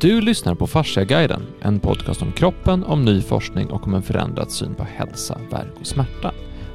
[0.00, 4.50] Du lyssnar på Fasciaguiden, en podcast om kroppen, om ny forskning och om en förändrad
[4.50, 6.32] syn på hälsa, värk och smärta.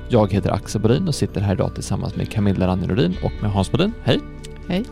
[0.09, 3.71] Jag heter Axel Bodin och sitter här idag tillsammans med Camilla Rannerodin och med Hans
[3.71, 3.93] Bodin.
[4.03, 4.19] Hej!
[4.67, 4.85] Hej.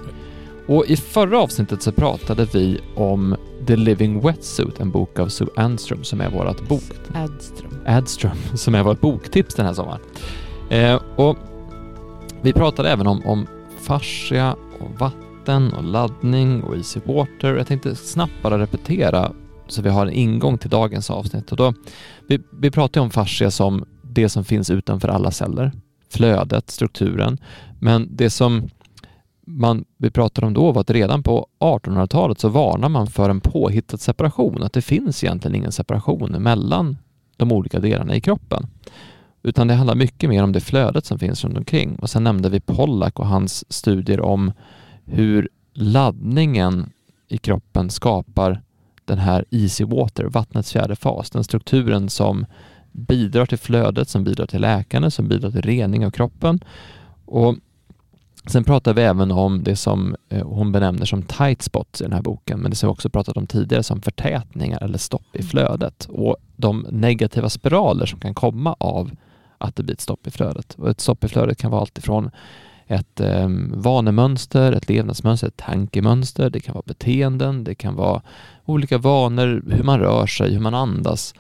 [0.68, 3.36] Och i förra avsnittet så pratade vi om
[3.68, 6.84] The Living Wetsuit, en bok av Sue Andström som är vårt bok...
[7.14, 7.72] Adström.
[7.86, 10.02] Adström, som är vårt boktips den här sommaren.
[10.70, 11.38] Eh, och
[12.42, 13.48] vi pratade även om, om
[13.82, 17.56] fascia och vatten och laddning och easy water.
[17.56, 19.32] Jag tänkte snabbt bara repetera
[19.68, 21.52] så vi har en ingång till dagens avsnitt.
[21.52, 21.74] Och då,
[22.28, 25.72] vi, vi ju om fascia som det som finns utanför alla celler,
[26.10, 27.38] flödet, strukturen.
[27.80, 28.70] Men det som
[29.46, 33.42] man, vi pratade om då var att redan på 1800-talet så varnar man för en
[33.42, 36.98] påhittad separation, att det finns egentligen ingen separation mellan
[37.38, 38.68] de olika delarna i kroppen.
[39.44, 41.96] Utan det handlar mycket mer om det flödet som finns runt omkring.
[41.96, 44.52] Och sen nämnde vi Pollack och hans studier om
[45.10, 46.92] hur laddningen
[47.28, 48.62] i kroppen skapar
[49.06, 52.46] den här easy water, vattnets fjärde fas, den strukturen som
[52.92, 56.60] bidrar till flödet, som bidrar till läkande, som bidrar till rening av kroppen.
[57.26, 57.56] Och
[58.46, 62.14] Sen pratar vi även om det som eh, hon benämner som tight spots i den
[62.14, 65.44] här boken, men det som vi också pratat om tidigare som förtätningar eller stopp i
[65.44, 69.12] flödet och de negativa spiraler som kan komma av
[69.58, 70.74] att det blir ett stopp i flödet.
[70.74, 72.32] Och ett stopp i flödet kan vara alltifrån
[72.90, 78.22] ett eh, vanemönster, ett levnadsmönster, ett tankemönster, det kan vara beteenden, det kan vara
[78.66, 81.34] olika vanor, hur man rör sig, hur man andas.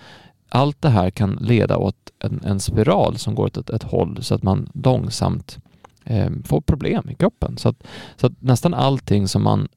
[0.49, 4.23] Allt det här kan leda åt en, en spiral som går åt ett, ett håll
[4.23, 5.57] så att man långsamt
[6.03, 7.57] eh, får problem i kroppen.
[7.57, 7.83] Så att,
[8.15, 9.67] så att nästan allting som man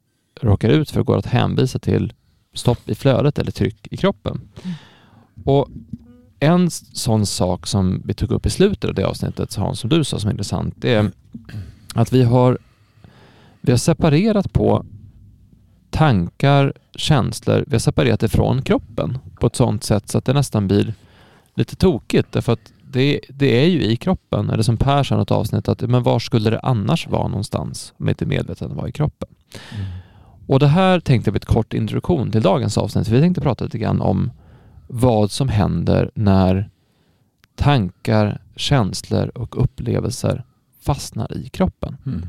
[0.41, 2.13] råkar ut för går att hänvisa till
[2.53, 4.41] stopp i flödet eller tryck i kroppen.
[4.63, 4.75] Mm.
[5.43, 5.67] Och
[6.45, 10.03] en sån sak som vi tog upp i slutet av det avsnittet, Hans, som du
[10.03, 11.11] sa som är intressant, det är
[11.93, 12.57] att vi har,
[13.61, 14.85] vi har separerat på
[15.89, 20.33] tankar, känslor, vi har separerat det från kroppen på ett sånt sätt så att det
[20.33, 20.93] nästan blir
[21.55, 25.17] lite tokigt därför att det, det är ju i kroppen, eller som Per sa i
[25.17, 28.91] något avsnitt, att men var skulle det annars vara någonstans om inte medvetandet var i
[28.91, 29.29] kroppen?
[29.75, 29.85] Mm.
[30.47, 33.07] Och det här tänkte jag bli ett kort introduktion till dagens avsnitt.
[33.07, 34.31] Vi tänkte prata lite grann om
[34.95, 36.69] vad som händer när
[37.55, 40.43] tankar, känslor och upplevelser
[40.81, 41.97] fastnar i kroppen.
[42.05, 42.21] Mm.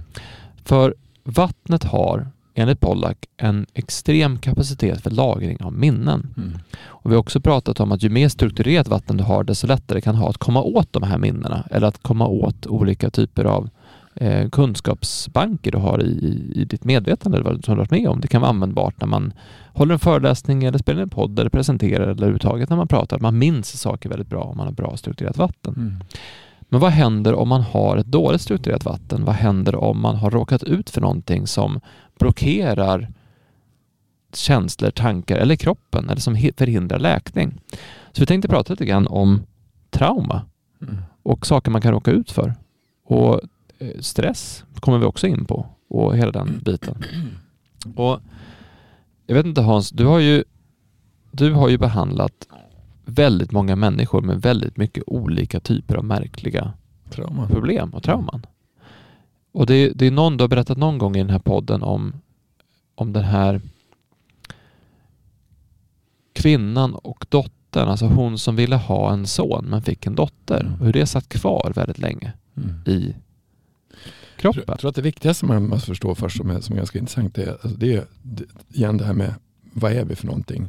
[0.65, 6.35] För vattnet har enligt Pollack en extrem kapacitet för lagring av minnen.
[6.37, 6.59] Mm.
[6.85, 10.01] Och vi har också pratat om att ju mer strukturerat vatten du har, desto lättare
[10.01, 13.71] kan ha att komma åt de här minnena eller att komma åt olika typer av
[14.17, 18.09] eh, kunskapsbanker du har i, i, i ditt medvetande eller vad du har varit med
[18.09, 18.21] om.
[18.21, 19.33] Det kan vara användbart när man
[19.73, 23.19] håller en föreläsning eller spelar en podd eller presenterar eller överhuvudtaget när man pratar.
[23.19, 25.75] Man minns saker väldigt bra om man har bra strukturerat vatten.
[25.77, 25.95] Mm.
[26.61, 29.25] Men vad händer om man har ett dåligt strukturerat vatten?
[29.25, 31.81] Vad händer om man har råkat ut för någonting som
[32.19, 33.09] blockerar
[34.35, 37.61] känslor, tankar eller kroppen eller som förhindrar läkning?
[38.13, 39.43] Så vi tänkte prata lite grann om
[39.91, 40.43] trauma
[40.83, 40.97] mm.
[41.23, 42.55] och saker man kan råka ut för.
[43.07, 43.41] Och
[44.01, 47.05] stress kommer vi också in på och hela den biten.
[47.97, 48.21] Och
[49.27, 50.45] jag vet inte Hans, du har ju,
[51.31, 52.49] du har ju behandlat
[53.05, 56.73] väldigt många människor med väldigt mycket olika typer av märkliga
[57.11, 57.49] Trauma.
[57.49, 58.47] problem och trauman.
[59.53, 62.13] Och det, det är någon, du har berättat någon gång i den här podden om,
[62.95, 63.61] om den här
[66.33, 70.61] kvinnan och dottern, alltså hon som ville ha en son men fick en dotter.
[70.61, 70.73] Mm.
[70.81, 72.83] Och hur det satt kvar väldigt länge mm.
[72.87, 73.15] i
[74.53, 74.65] kroppen.
[74.67, 77.39] Jag tror att det viktigaste man måste förstå först som är, som är ganska intressant
[77.39, 78.05] är, alltså det är
[78.73, 79.35] igen det här med
[79.73, 80.69] vad är vi för någonting?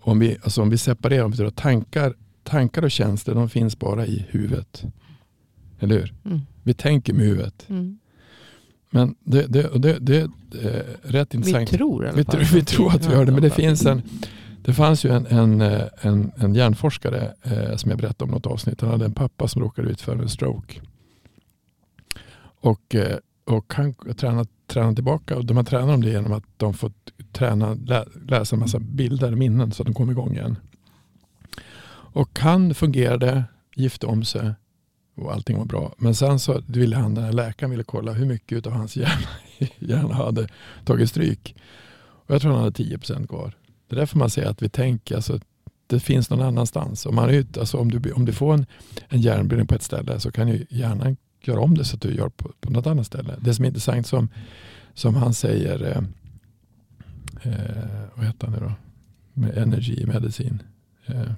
[0.00, 4.06] Om vi, alltså om vi separerar, om vi tankar, tankar och känslor de finns bara
[4.06, 4.84] i huvudet.
[5.80, 6.14] Eller hur?
[6.24, 6.40] Mm.
[6.62, 7.66] Vi tänker med huvudet.
[7.68, 7.98] Mm.
[8.90, 10.30] Men det, det, det, det, är
[11.02, 11.72] rätt intressant.
[11.72, 13.32] Vi tror vi, tro, vi tror att vi gör det.
[13.32, 14.02] Men det finns en,
[14.64, 15.60] det fanns ju en, en,
[16.00, 18.80] en, en hjärnforskare eh, som jag berättade om något avsnitt.
[18.80, 20.80] Han hade en pappa som råkade ut för en stroke.
[22.64, 26.74] Och, eh, och han tränar, tränar tillbaka och de tränar om det genom att de
[26.74, 26.92] får
[27.32, 30.56] träna, lä, läsa en massa bilder och minnen så att de kommer igång igen.
[32.14, 33.44] Och han fungerade,
[33.74, 34.52] gifte om sig
[35.14, 35.94] och allting var bra.
[35.98, 39.28] Men sen så ville han, den här läkaren ville kolla hur mycket av hans hjärna,
[39.78, 40.48] hjärna hade
[40.84, 41.54] tagit stryk.
[41.96, 43.56] Och jag tror han hade 10 kvar.
[43.88, 45.40] Det är därför man säger att vi tänker, alltså,
[45.86, 47.06] det finns någon annanstans.
[47.06, 48.66] Om, man är, alltså, om, du, om du får en,
[49.08, 51.16] en hjärnblödning på ett ställe så kan ju hjärnan
[51.48, 53.34] göra om det så att du gör på, på något annat ställe.
[53.40, 54.28] Det som är intressant som,
[54.94, 56.02] som han säger, eh,
[57.52, 58.72] eh, vad heter han nu då?
[59.32, 60.62] Med Energy Medicin.
[61.06, 61.32] Eh,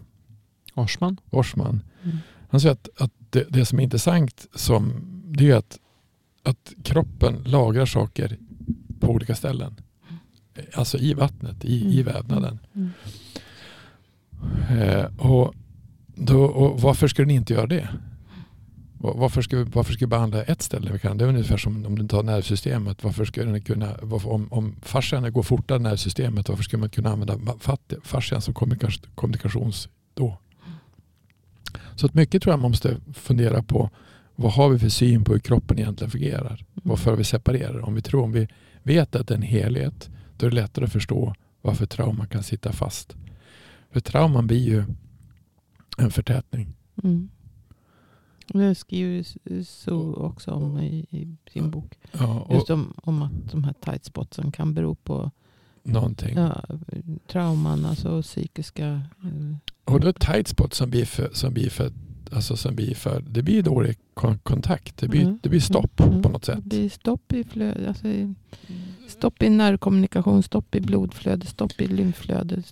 [0.74, 1.16] Orsman.
[1.30, 1.80] Orsman.
[2.02, 2.18] Mm.
[2.48, 4.92] Han säger att, att det, det, som är intressant som,
[5.26, 5.78] det är att,
[6.42, 8.36] att kroppen lagrar saker
[9.00, 9.74] på olika ställen.
[10.74, 12.14] alltså i vattnet, i, i Mm.
[12.14, 12.58] vävnaden.
[12.74, 12.90] Mm.
[14.70, 15.54] Eh, och,
[16.14, 17.88] då, och varför skulle ni inte göra det?
[18.98, 20.92] Va- Varför ska, vi, varför ska vi behandla ett ställe?
[20.92, 23.04] Vi kan, det är ungefär som om du tar nervsystemet.
[23.04, 26.90] Varför skulle ni kunna, varför, om, om fascian går fortare än nervsystemet, varför skulle man
[26.90, 27.38] kunna använda
[28.02, 28.54] fascian som
[29.14, 30.38] kommunikations, då?
[31.96, 33.90] Så att mycket tror jag man måste fundera på
[34.36, 36.64] vad har vi för syn på hur kroppen egentligen fungerar?
[36.74, 37.80] Varför vi separerar?
[37.80, 38.48] Om vi tror, om vi
[38.82, 42.42] vet att det är en helhet, då är det lättare att förstå varför trauma kan
[42.42, 43.16] sitta fast.
[43.92, 44.84] För trauman blir ju
[45.98, 46.68] en förtätning.
[47.04, 47.28] Mm.
[48.46, 49.24] Det skriver
[49.64, 51.98] så också om i, i sin bok.
[52.12, 55.30] Ja, Just om, om att de här tight spotsen kan bero på
[55.82, 56.36] någonting.
[56.36, 56.64] ja,
[57.26, 58.86] trauman, alltså psykiska...
[59.24, 61.92] eh, Och då är tight spot som blir för, som blir för,
[62.32, 64.96] alltså som blir för det blir dålig kon- kontakt.
[64.96, 65.38] Det blir, Mm.
[65.42, 66.22] det blir stopp Mm.
[66.22, 66.58] på något sätt.
[66.62, 68.34] Det blir stopp i, flöde, alltså i,
[69.08, 72.62] stopp i nervkommunikation, stopp i blodflöde, stopp i lymflöde,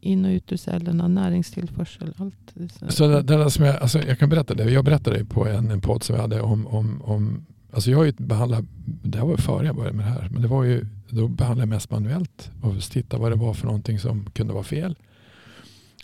[0.00, 2.54] in och ut ur cellerna, näringstillförsel, allt.
[2.88, 4.70] Så det, det som jag, alltså jag kan berätta det.
[4.70, 8.04] Jag berättade på en, en podd som jag hade om, om, om Alltså jag har
[8.04, 8.64] ju behandlat,
[9.02, 11.62] det här var före jag började med det här, men det var ju, då behandlade
[11.62, 14.96] jag mest manuellt och titta vad det var för någonting som kunde vara fel.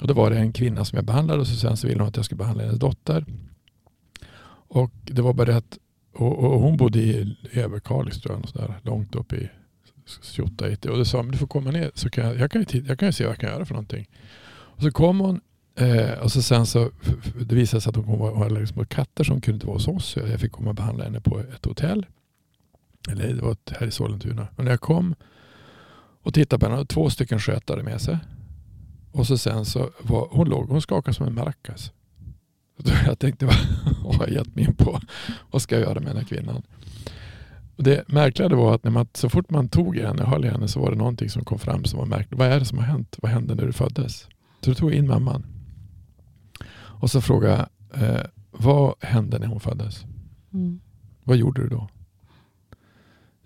[0.01, 2.09] Och då var det en kvinna som jag behandlade och så sen så ville hon
[2.09, 3.25] att jag skulle behandla hennes dotter.
[4.69, 5.79] Och det var bara det att,
[6.15, 9.51] och, och hon bodde i Överkalix tror jag, där, långt upp i
[10.23, 10.67] Tjotta.
[10.67, 12.99] Och då sa hon, du får komma ner så kan jag, jag kan ju jag
[12.99, 14.09] kan ju se vad jag kan göra för någonting.
[14.49, 15.41] Och så kom hon
[15.79, 16.91] Eh, och så sen så
[17.41, 19.89] det visade sig att hon var allergisk liksom mot katter som kunde inte vara hos
[19.89, 20.07] oss.
[20.07, 22.07] Så jag fick komma och behandla henne på ett hotell.
[23.11, 24.49] Eller det var här i Sollentuna.
[24.57, 25.15] Och när jag kom
[26.23, 28.19] och tittade på henne, hade två stycken skötare med sig.
[29.19, 31.93] Och så sen så var hon låg, hon skakade som en maracas.
[33.07, 35.01] Jag tänkte, vad har jag gett mig in på?
[35.51, 36.63] Vad ska jag göra med den här kvinnan?
[37.77, 40.45] Och det märkliga var att när man, så fort man tog i henne och höll
[40.45, 42.39] i henne så var det någonting som kom fram som var märkligt.
[42.39, 43.17] Vad är det som har hänt?
[43.23, 44.29] Vad hände när du föddes?
[44.61, 45.47] Så då tog in mamman.
[46.75, 50.05] Och så frågade eh, vad hände när hon föddes?
[50.53, 50.81] Mm.
[51.25, 51.89] Vad gjorde du då?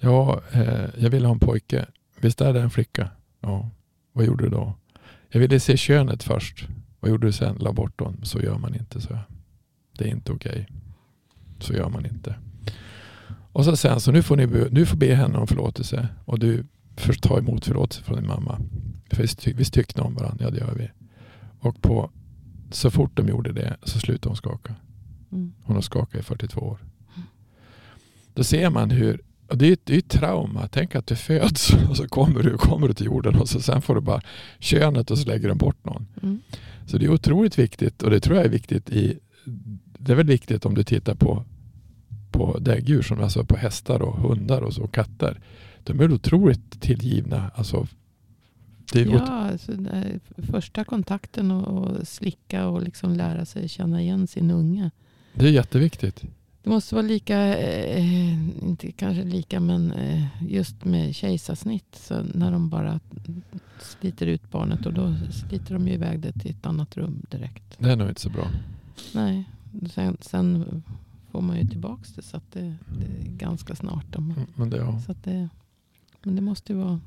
[0.01, 1.87] Ja, eh, jag ville ha en pojke.
[2.21, 3.09] Visst är det en flicka?
[3.41, 3.71] Ja.
[4.13, 4.75] Vad gjorde du då?
[5.33, 6.69] Jag ville se könet först.
[7.01, 7.57] Vad gjorde du sen?
[7.61, 8.25] La bort honom.
[8.25, 9.19] Så gör man inte, så.
[9.99, 10.69] Det är inte okej.
[11.59, 12.35] Så gör man inte.
[13.53, 16.09] Och så sen så nu får ni be, nu får be henne om förlåtelse.
[16.25, 18.59] Och du får ta emot förlåtelse från din mamma.
[19.11, 20.45] För visst, visst tyckte om varandra?
[20.45, 20.91] Ja, det gör vi.
[21.61, 22.11] Och på,
[22.71, 24.75] så fort de gjorde det så slutade hon skaka.
[25.33, 25.53] Mm.
[25.63, 26.79] Hon har skakat i 42 år.
[28.35, 29.21] Då ser man hur,
[29.55, 30.69] det är ju det är ett trauma.
[30.69, 33.83] Tänk att du föds och så kommer du, kommer du till jorden och så sen
[33.83, 34.21] får du bara
[34.59, 36.07] könet och så lägger de bort någon.
[36.23, 36.41] Mm.
[36.87, 39.19] Så det är otroligt viktigt och det tror jag är viktigt i,
[39.99, 41.45] det är väl viktigt om du tittar på,
[42.31, 45.41] på däggdjur, som alltså på hästar och hundar och så, och katter.
[45.85, 47.51] De är otroligt tillgivna.
[47.55, 47.87] Alltså,
[48.93, 49.73] det är Ja, alltså,
[50.37, 54.91] första kontakten och, och slicka och liksom lära sig känna igen sin unge.
[55.35, 56.25] det är jätteviktigt.
[56.63, 61.95] Det måste vara lika, eh, inte kanske lika, men eh, just med kejsarsnitt.
[61.95, 63.01] Så när de bara
[63.81, 65.15] sliter ut barnet och då
[65.49, 67.63] sliter de ju iväg det till ett annat rum direkt.
[67.79, 68.47] Det är nog inte så bra.
[69.15, 69.45] Nej,
[69.91, 70.83] sen, sen
[71.31, 72.61] får man ju tillbaka det så att det,
[72.99, 74.17] det är ganska snart.
[74.17, 75.01] Om, Mm, Men det, ja.
[75.07, 75.49] så att det,
[76.23, 77.01] men det måste ju vara...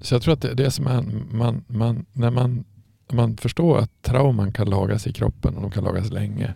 [0.00, 2.64] Så jag tror att det, det som är, man, man, när man,
[3.12, 6.54] man förstår att trauman kan lagas i kroppen och de kan lagas länge.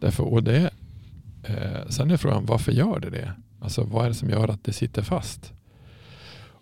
[0.00, 0.70] Därför, och det,
[1.42, 3.32] eh, sen är frågan varför gör det det?
[3.60, 5.52] Alltså vad är det som gör att det sitter fast?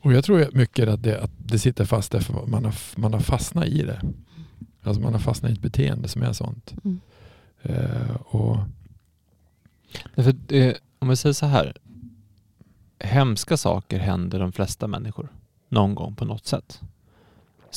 [0.01, 3.13] Och jag tror mycket att det, att det sitter fast därför att man har, man
[3.13, 4.01] har fastnat i det.
[4.83, 6.75] Alltså man har fastnat i ett beteende som är sånt.
[6.85, 7.01] Mm.
[7.63, 8.59] Eh, och
[10.15, 11.73] Därför det, om vi säger så här.
[13.01, 15.29] Hemska saker händer de flesta människor.
[15.69, 16.81] Någon gång på något sätt.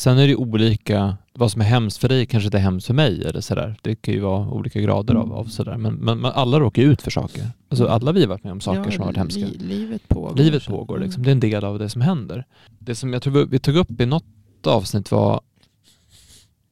[0.01, 2.93] Sen är det olika, vad som är hemskt för dig kanske inte är hemskt för
[2.93, 3.75] mig eller sådär.
[3.81, 5.77] Det kan ju vara olika grader av, av sådär.
[5.77, 7.47] Men, men, men alla råkar ut för saker.
[7.69, 9.39] Alltså alla vi har varit med om saker Ja, som har varit hemska.
[9.39, 10.35] li, livet pågår.
[10.35, 11.05] Livet pågår mm.
[11.05, 11.23] liksom.
[11.23, 12.45] Det är en del av det som händer.
[12.79, 14.23] Det som jag tror vi- tog upp i något
[14.67, 15.41] avsnitt var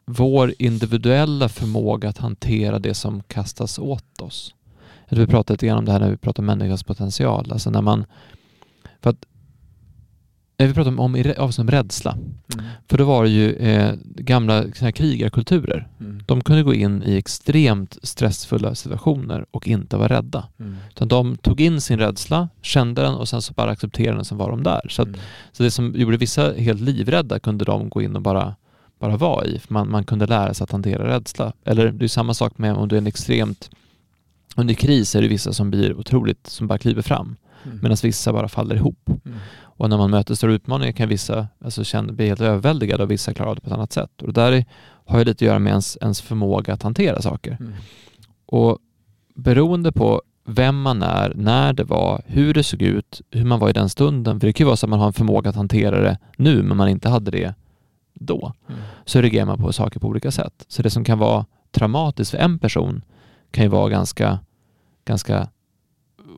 [0.05, 4.55] vår individuella förmåga att hantera det som kastas åt oss.
[5.09, 7.51] Vi pratade lite grann om det här när vi pratade om människans potential.
[7.51, 8.05] Alltså när man...
[9.01, 9.25] För att
[10.67, 12.17] vi pratade om, om avsnitt om rädsla.
[12.89, 15.87] För då var det ju eh, gamla såna krigarkulturer.
[16.25, 20.47] De kunde gå in i extremt stressfulla situationer och inte vara rädda.
[20.89, 24.37] Utan de tog in sin rädsla, kände den och sen så bara accepterade den som
[24.37, 24.81] var de där.
[24.89, 25.07] Så, att,
[25.51, 28.55] så det som gjorde vissa helt livrädda kunde de gå in och bara,
[28.99, 29.59] bara vara i.
[29.59, 31.53] För man, man kunde lära sig att hantera rädsla.
[31.65, 33.69] Eller det är samma sak med om du är en extremt
[34.55, 37.35] under kris är det vissa som blir otroligt, som bara kliver fram.
[37.63, 37.79] Mm.
[37.81, 39.09] medan vissa bara faller ihop.
[39.25, 39.37] Mm.
[39.79, 43.33] Och när man möter stora utmaningar kan vissa alltså, känna, bli helt överväldigade och vissa
[43.33, 44.21] klarar det på ett annat sätt.
[44.21, 44.65] Och det där är,
[45.05, 47.57] har ju lite att göra med ens, ens förmåga att hantera saker.
[47.59, 47.73] Mm.
[48.45, 48.77] Och
[49.35, 53.69] beroende på vem man är, när det var, hur det såg ut, hur man var
[53.69, 54.39] i den stunden.
[54.39, 56.63] För det kan ju vara så att man har en förmåga att hantera det nu,
[56.63, 57.53] men man inte hade det
[58.13, 58.53] då.
[58.67, 58.81] Mm.
[59.05, 60.65] Så reagerar man på saker på olika sätt.
[60.67, 63.01] Så det som kan vara traumatiskt för en person
[63.51, 64.39] kan ju vara ganska,
[65.05, 65.49] ganska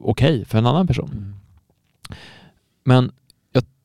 [0.02, 1.10] okej för en annan person.
[1.14, 1.36] Mm.
[2.84, 3.12] Men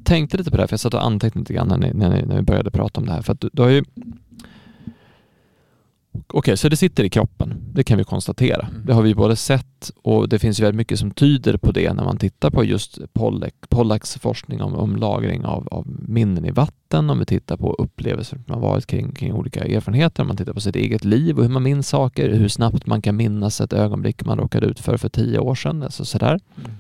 [0.07, 2.11] tänkte lite på det här, för jag satt och antecknade lite grann när, ni, när,
[2.11, 3.23] ni, när vi började prata om det här.
[3.23, 3.85] För du, du har ju...
[6.29, 7.55] Okej, så det sitter i kroppen.
[7.73, 8.67] Det kan vi konstatera.
[8.67, 8.87] Mm.
[8.87, 11.93] Det har vi både sett och det finns ju väldigt mycket som tyder på det
[11.93, 16.51] när man tittar på just Pollack, Pollacks forskning om, om lagring av, av minnen i
[16.51, 20.53] vatten, om vi tittar på upplevelser man varit kring, kring olika erfarenheter, om man tittar
[20.53, 23.73] på sitt eget liv och hur man minns saker, hur snabbt man kan minnas ett
[23.73, 25.83] ögonblick man råkade ut för för tio år sedan.
[25.83, 26.41] Alltså sådär.
[26.57, 26.71] Mm.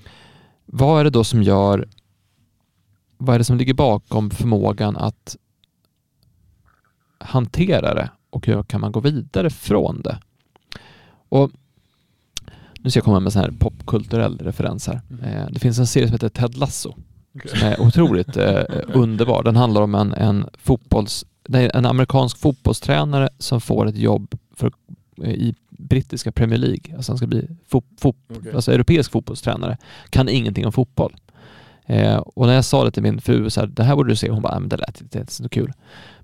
[0.66, 1.88] Vad är det då som gör,
[3.16, 5.36] vad är det som ligger bakom förmågan att
[7.18, 10.18] hantera det och hur kan man gå vidare från det?
[11.28, 11.50] Och
[12.80, 15.00] nu ska jag komma med en här popkulturell referens här.
[15.10, 15.24] Mm.
[15.24, 16.94] Eh, det finns en serie som heter Ted Lasso
[17.44, 19.42] som är otroligt eh, underbar.
[19.42, 24.72] Den handlar om en, en fotbolls, en amerikansk fotbollstränare som får ett jobb för,
[25.24, 26.96] i brittiska Premier League.
[26.96, 28.52] Alltså han ska bli fo, fo, Okej.
[28.54, 29.78] alltså europeisk fotbollstränare.
[30.10, 31.16] Kan ingenting om fotboll.
[31.86, 34.16] Eh, och när jag sa det till min fru, så här, det här borde du
[34.16, 35.72] se, hon bara, "Nej, men det lät inte så kul.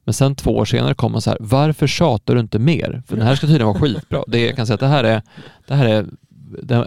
[0.05, 3.03] Men sen två år senare kom hon så här, varför tjatar du inte mer?
[3.07, 4.25] För den här ska tydligen vara skitbra.
[4.27, 5.23] Det, jag kan säga att det här är,
[5.69, 6.07] det här är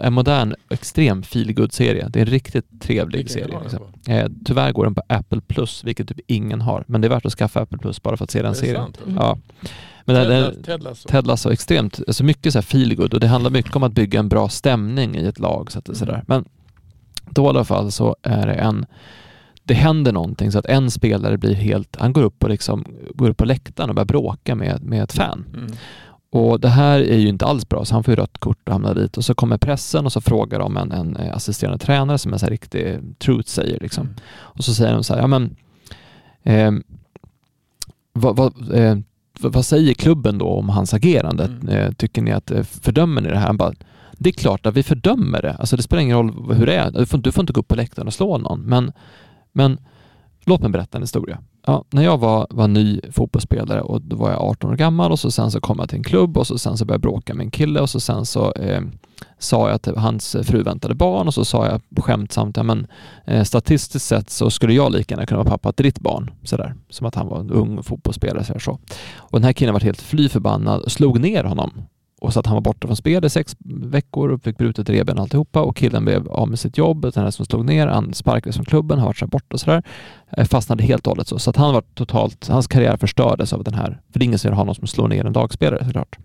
[0.02, 3.58] en modern, extrem feelgood serie Det är en riktigt trevlig Vilken serie.
[3.62, 3.80] Liksom.
[4.08, 6.84] Eh, tyvärr går den på Apple Plus, vilket typ ingen har.
[6.86, 8.76] Men det är värt att skaffa Apple Plus bara för att se den serien.
[8.76, 8.98] sant?
[9.06, 9.16] Mm.
[9.16, 9.38] Ja.
[10.04, 11.08] Men Ted, Ted Lasso.
[11.08, 14.18] Ted Lasso, extremt, alltså mycket så här feelgood och det handlar mycket om att bygga
[14.18, 15.72] en bra stämning i ett lag.
[15.72, 15.98] Så att Mm.
[15.98, 16.24] sådär.
[16.26, 16.44] Men
[17.30, 18.86] då i alla fall så är det en,
[19.64, 23.30] det händer någonting så att en spelare blir helt, han går upp och liksom, går
[23.30, 25.44] upp på läktaren och börjar bråka med, med ett fan.
[25.54, 25.72] Mm.
[26.30, 28.72] Och det här är ju inte alls bra, så han får ju rött kort och
[28.72, 29.16] hamnar dit.
[29.16, 32.38] Och så kommer pressen och så frågar de en, en eh, assisterande tränare som är
[32.38, 34.06] så här riktig truth säger liksom.
[34.06, 34.16] Mm.
[34.28, 35.56] Och så säger de så här, ja men
[36.42, 36.82] ehm,
[38.12, 38.98] vad, vad, eh,
[39.40, 41.44] vad vad säger klubben då om hans agerande?
[41.44, 41.68] Mm.
[41.68, 43.46] Eh, tycker ni att, eh, fördömer ni det här?
[43.46, 43.72] Han bara,
[44.18, 45.54] det är klart att vi fördömer det.
[45.54, 46.90] Alltså det spelar ingen roll hur det är.
[46.90, 48.60] Du får, du får inte gå upp på läktaren och slå någon.
[48.60, 48.92] Men,
[49.52, 49.78] men
[50.44, 51.38] låt mig berätta en historia.
[51.66, 55.18] Ja, när jag var, var ny fotbollsspelare och då var jag 18 år gammal och
[55.18, 57.34] så sen så kom jag till en klubb och så sen så började jag bråka
[57.34, 58.80] med en kille och så sen så eh,
[59.38, 62.86] sa jag att hans fru väntade barn och så sa jag skämtsamt, ja men
[63.24, 66.30] eh, statistiskt sett så skulle jag lika gärna kunna vara pappa till ditt barn.
[66.42, 68.44] Sådär, som att han var en ung fotbollsspelare.
[68.44, 68.78] Så, så.
[69.16, 71.70] Och den här killen var helt fly förbannad och slog ner honom.
[72.20, 75.18] Och så att han var borta från spel i sex veckor och fick brutet revben
[75.18, 77.02] alltihopa och killen blev av med sitt jobb.
[77.02, 79.60] Den här som slog ner, han sparkades från klubben, har varit så här borta och
[79.60, 79.82] sådär.
[80.30, 81.38] Eh, fastnade helt och hållet så.
[81.38, 84.38] Så att han var totalt, hans karriär förstördes av den här, för det är ingen
[84.38, 86.18] som vill ha någon som slår ner en lagspelare såklart.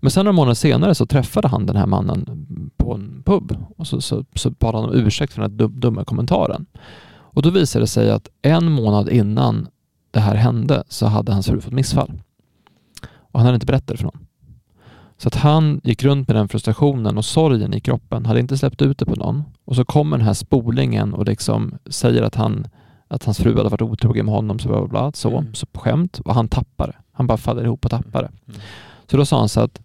[0.00, 2.46] Men sen några månader senare så träffade han den här mannen
[2.76, 6.04] på en pub och så, så, så bad han om ursäkt för den här dumma
[6.04, 6.66] kommentaren.
[7.10, 9.68] Och då visade det sig att en månad innan
[10.10, 12.12] det här hände så hade hans fru fått missfall.
[13.02, 14.26] Och han hade inte berättat det för någon.
[15.22, 18.82] Så att han gick runt med den frustrationen och sorgen i kroppen, hade inte släppt
[18.82, 19.42] ut det på någon.
[19.64, 22.66] Och så kommer den här spolingen och liksom säger att, han,
[23.08, 25.54] att hans fru hade varit otrogen med honom, så bla bla bla, så, Mm.
[25.54, 26.18] så på skämt.
[26.18, 26.96] Och han tappar det.
[27.12, 28.30] Han bara faller ihop och tappar det.
[28.48, 28.60] Mm.
[29.10, 29.80] Så då sa han så att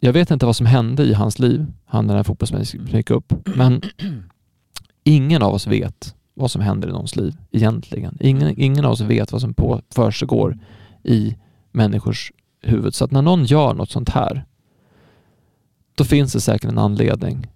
[0.00, 3.10] jag vet inte vad som hände i hans liv, han den här fotbollsspelaren som gick
[3.10, 3.82] upp, men
[5.04, 8.16] ingen av oss vet vad som händer i någons liv egentligen.
[8.20, 10.58] Ingen, ingen av oss vet vad som på, försiggår
[11.04, 11.36] i
[11.72, 12.32] människors
[12.62, 12.94] huvud.
[12.94, 14.44] Så att när någon gör något sånt här,
[16.00, 17.46] då finns det säkert en anledning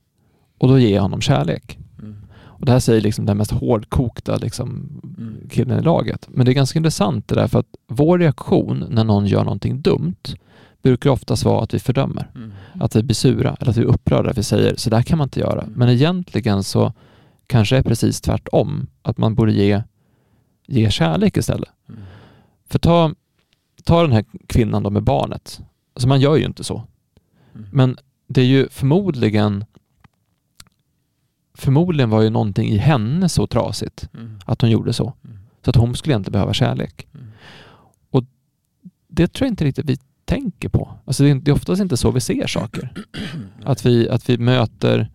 [0.58, 1.78] och då ger jag honom kärlek.
[1.98, 2.16] Mm.
[2.42, 5.48] Och det här säger liksom den mest hårdkokta liksom, Mm.
[5.50, 6.28] killen i laget.
[6.28, 9.80] Men det är ganska intressant det där för att vår reaktion när någon gör någonting
[9.80, 10.36] dumt
[10.82, 12.30] brukar oftast vara att vi fördömer.
[12.34, 12.52] Mm.
[12.80, 14.30] Att vi blir sura eller att vi är upprörda.
[14.30, 15.62] Att vi säger så där kan man inte göra.
[15.62, 15.72] Mm.
[15.76, 16.92] Men egentligen så
[17.46, 18.86] kanske det är precis tvärtom.
[19.02, 19.82] Att man borde ge,
[20.66, 21.70] ge kärlek istället.
[21.88, 22.00] Mm.
[22.68, 23.14] För ta,
[23.84, 25.60] ta den här kvinnan då med barnet.
[25.94, 26.82] Alltså man gör ju inte så.
[27.54, 27.68] Mm.
[27.72, 27.96] Men
[28.26, 29.64] det är ju förmodligen
[31.56, 34.38] Förmodligen var ju någonting i henne så trasigt Mm.
[34.44, 35.14] att hon gjorde så.
[35.24, 35.38] Mm.
[35.64, 37.06] Så att hon skulle egentligen behöva kärlek.
[37.14, 37.26] Mm.
[38.10, 38.24] Och
[39.08, 40.90] det tror jag inte riktigt vi tänker på.
[41.04, 42.92] Alltså det är, det är oftast inte så vi ser saker.
[43.64, 45.10] Att vi, att vi möter...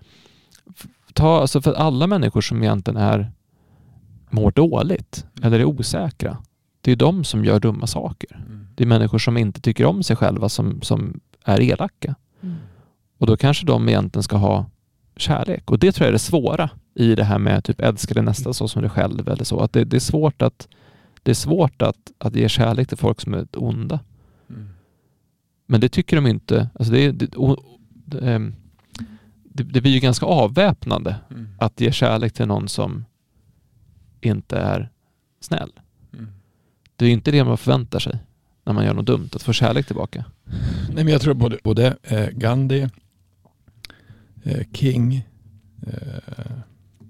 [1.13, 3.31] Ta, alltså för alla människor som egentligen är
[4.29, 6.37] mår dåligt eller är osäkra.
[6.81, 8.35] Det är de som gör dumma saker.
[8.35, 8.67] Mm.
[8.75, 12.15] Det är människor som inte tycker om sig själva som, som är elaka.
[13.19, 14.65] Och då kanske de egentligen ska ha
[15.15, 15.71] kärlek.
[15.71, 18.53] Och det tror jag är det svåra i det här med typ älska dig nästa
[18.53, 19.59] så som dig själv eller så.
[19.59, 20.67] Att det, det är svårt att
[21.23, 23.99] det är svårt att, att ge kärlek till folk som är onda.
[24.49, 24.69] Mm.
[25.67, 26.69] Men det tycker de inte.
[26.79, 27.63] Alltså det, det, o-
[28.05, 28.55] det, ehm,
[29.43, 31.47] det, det blir ju ganska avväpnande Mm.
[31.59, 33.05] att ge kärlek till någon som
[34.21, 34.89] inte är
[35.41, 35.71] snäll.
[36.13, 36.27] Mm.
[36.95, 38.19] Det är ju inte det man förväntar sig
[38.65, 40.25] när man gör något dumt, att få kärlek tillbaka.
[40.93, 42.89] Nej, men jag tror både, både eh, Gandhi,
[44.73, 45.27] King
[45.87, 46.51] eh,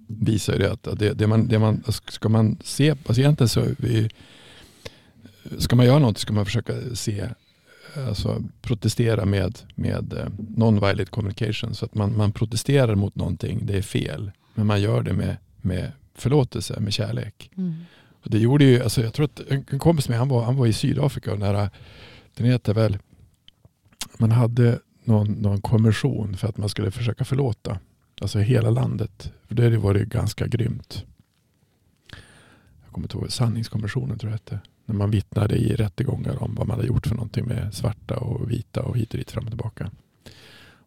[0.07, 3.65] visar ju det att det, det man, det man, ska man se, alltså egentligen så
[3.77, 4.09] vi,
[5.57, 7.29] ska man göra något ska man försöka se,
[8.07, 10.25] alltså protestera med, med eh,
[10.57, 11.75] non-violent communication.
[11.75, 14.31] Så att man, man protesterar mot någonting, det är fel.
[14.55, 17.51] Men man gör det med, med förlåtelse, med kärlek.
[17.57, 17.73] Mm.
[18.23, 20.67] Och det gjorde ju, alltså jag tror att en kompis med han var, han var
[20.67, 21.69] i Sydafrika och nära,
[22.35, 22.97] den heter väl,
[24.17, 24.79] man hade
[25.09, 27.79] någon, någon kommission för att man skulle försöka förlåta.
[28.21, 29.31] Alltså hela landet.
[29.47, 31.05] För det var varit ganska grymt.
[32.83, 34.69] Jag kommer inte ihåg, sanningskommissionen tror jag det hette.
[34.85, 38.51] När man vittnade i rättegångar om vad man hade gjort för någonting med svarta och
[38.51, 39.91] vita och hit och dit fram och tillbaka.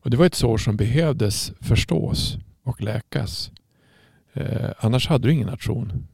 [0.03, 3.51] Och det var ett sår som behövdes förstås och läkas.
[4.33, 6.07] Eh, annars hade du ingen nation.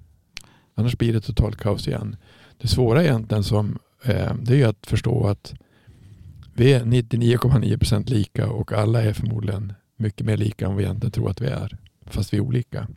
[0.75, 2.17] Annars blir det totalt kaos igen.
[2.59, 5.55] Det svåra egentligen som, eh, det är ju att förstå att
[6.61, 11.31] vi är 99,9% lika och alla är förmodligen mycket mer lika än vi egentligen tror
[11.31, 11.77] att vi är.
[12.07, 12.89] Fast vi är olika.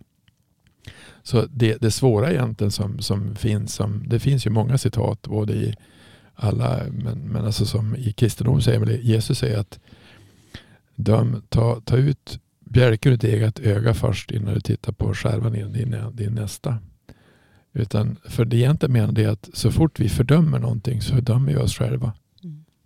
[1.23, 5.53] Så det, det svåra egentligen som, som finns, som, det finns ju många citat både
[5.53, 5.75] i
[6.35, 9.79] alla, men, men alltså som i kristendom säger väl Jesus säger att
[10.95, 15.55] döm, ta, ta ut bjälken ur ditt eget öga först innan du tittar på skärvan
[15.55, 16.77] i din, din nästa.
[17.73, 21.57] Utan för det egentligen menar det att så fort vi fördömer någonting så fördömer vi
[21.57, 22.13] oss själva.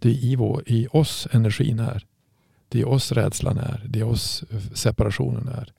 [0.06, 2.06] Det är i, vår, i oss energin är.
[2.70, 3.86] Det är oss rädslan är.
[3.90, 5.74] Det är oss eh, separationen är.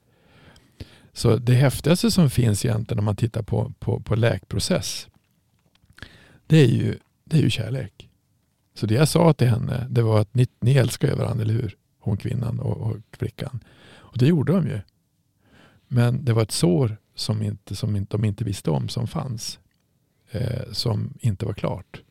[1.12, 5.08] Så det häftigaste som finns egentligen om man tittar på, på, på läkprocess.
[6.46, 8.08] Det är, ju, det är ju kärlek.
[8.74, 11.76] Så det jag sa till henne det var att ni, ni älskar varandra, eller hur?
[11.98, 13.60] Hon kvinnan och, och flickan.
[13.88, 14.80] Och det gjorde de ju.
[15.88, 19.58] Men det var ett sår som, inte, som inte, de inte visste om som fanns.
[20.30, 22.02] Eh, som inte var klart.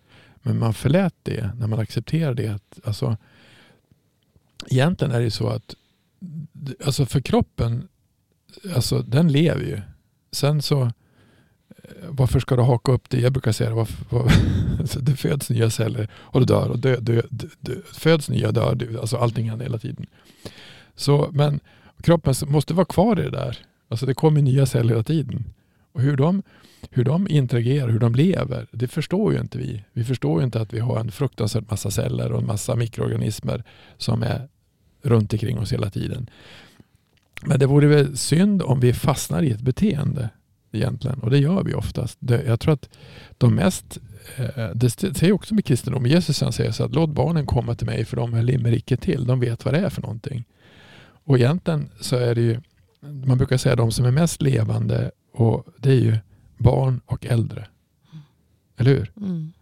[0.46, 2.50] Men man förlät det när man accepterade det.
[2.50, 3.18] Att, alltså,
[4.68, 5.76] egentligen är det så att
[6.86, 7.88] alltså för kroppen,
[8.76, 9.82] alltså den lever ju.
[10.32, 10.90] Sen så, eh,
[12.10, 13.20] varför ska du haka upp det?
[13.20, 14.32] Jag brukar säga det, varför, var,
[14.80, 18.52] alltså det föds nya celler och det dör och dö, dö, dö, dö, föds nya
[18.52, 20.06] dör, dö, alltså allting händer hela tiden.
[20.96, 21.60] Så, men
[22.02, 23.58] kroppen måste vara kvar i det där.
[23.88, 25.46] Alltså det kommer nya celler hela tiden.
[25.96, 26.44] Och hur de,
[26.90, 29.84] hur de interagerar, hur de lever, det förstår ju inte vi.
[29.94, 33.64] Vi förstår ju inte att vi har en fruktansvärt massa celler och en massa mikroorganismer
[33.98, 34.48] som är
[35.02, 36.30] runt omkring oss hela tiden.
[37.46, 40.30] Men det vore väl synd om vi fastnar i ett beteende
[40.72, 41.20] egentligen.
[41.20, 42.18] Och det gör vi oftast.
[42.20, 42.90] Det, jag tror att
[43.38, 43.98] de mest,
[44.38, 47.88] eh, det säger också med kristendom, Jesus han säger så att låt barnen komma till
[47.88, 49.26] mig för de är limericket till.
[49.26, 50.46] De vet vad det är för någonting.
[51.26, 52.62] Och egentligen så är det ju,
[53.26, 56.18] man brukar säga de som är mest levande och det är ju
[56.58, 57.68] barn och äldre.
[58.78, 59.12] Eller hur?
[59.18, 59.54] Mm.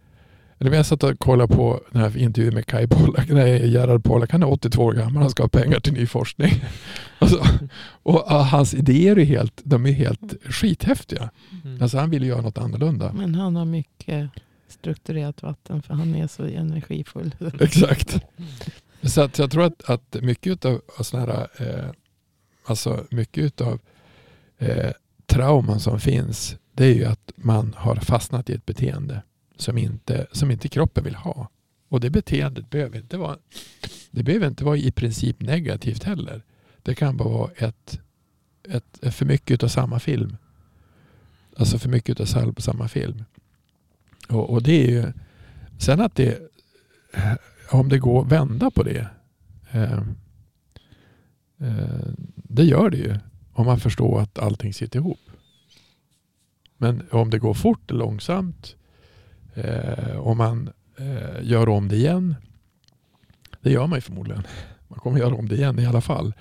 [0.60, 4.32] Eller jag satt och kollade på den här intervjun med Kai Pollak, nej, Gerhard Pollak,
[4.32, 6.52] han är 82 år gammal, han ska ha pengar till ny forskning.
[7.20, 7.44] alltså,
[7.84, 11.30] och hans idéer är helt, de är helt skithäftiga.
[11.64, 11.82] Mm.
[11.82, 13.14] Alltså han vill göra något annorlunda.
[13.14, 14.30] Men han har mycket
[14.68, 17.36] strukturerat vatten för han är så energifull.
[17.60, 18.20] Exakt.
[19.02, 21.90] Så att jag tror att, att mycket av sådana här, eh,
[22.66, 23.80] alltså mycket av
[24.58, 24.92] eh,
[25.34, 29.22] trauman som finns, det är ju att man har fastnat i ett beteende
[29.58, 31.50] som inte, som inte kroppen vill ha.
[31.90, 33.38] Och det beteendet behöver inte vara,
[34.12, 36.44] det behöver inte vara i princip negativt heller.
[36.84, 38.00] Det kan bara vara ett,
[38.70, 40.38] ett, för mycket av samma film.
[41.58, 43.24] Alltså för mycket av samma film.
[44.30, 45.14] Och, och det är ju,
[45.78, 46.40] sen att det,
[47.72, 49.08] om det går att vända på det,
[49.72, 50.02] eh,
[51.60, 53.18] eh, det gör det ju.
[53.54, 55.20] Om man förstår att allting sitter ihop.
[56.78, 58.76] Men om det går fort eller långsamt,
[59.54, 62.36] eh, om man eh, gör om det igen,
[63.62, 64.44] det gör man ju förmodligen.
[64.88, 66.34] Man kommer göra om det igen i alla fall.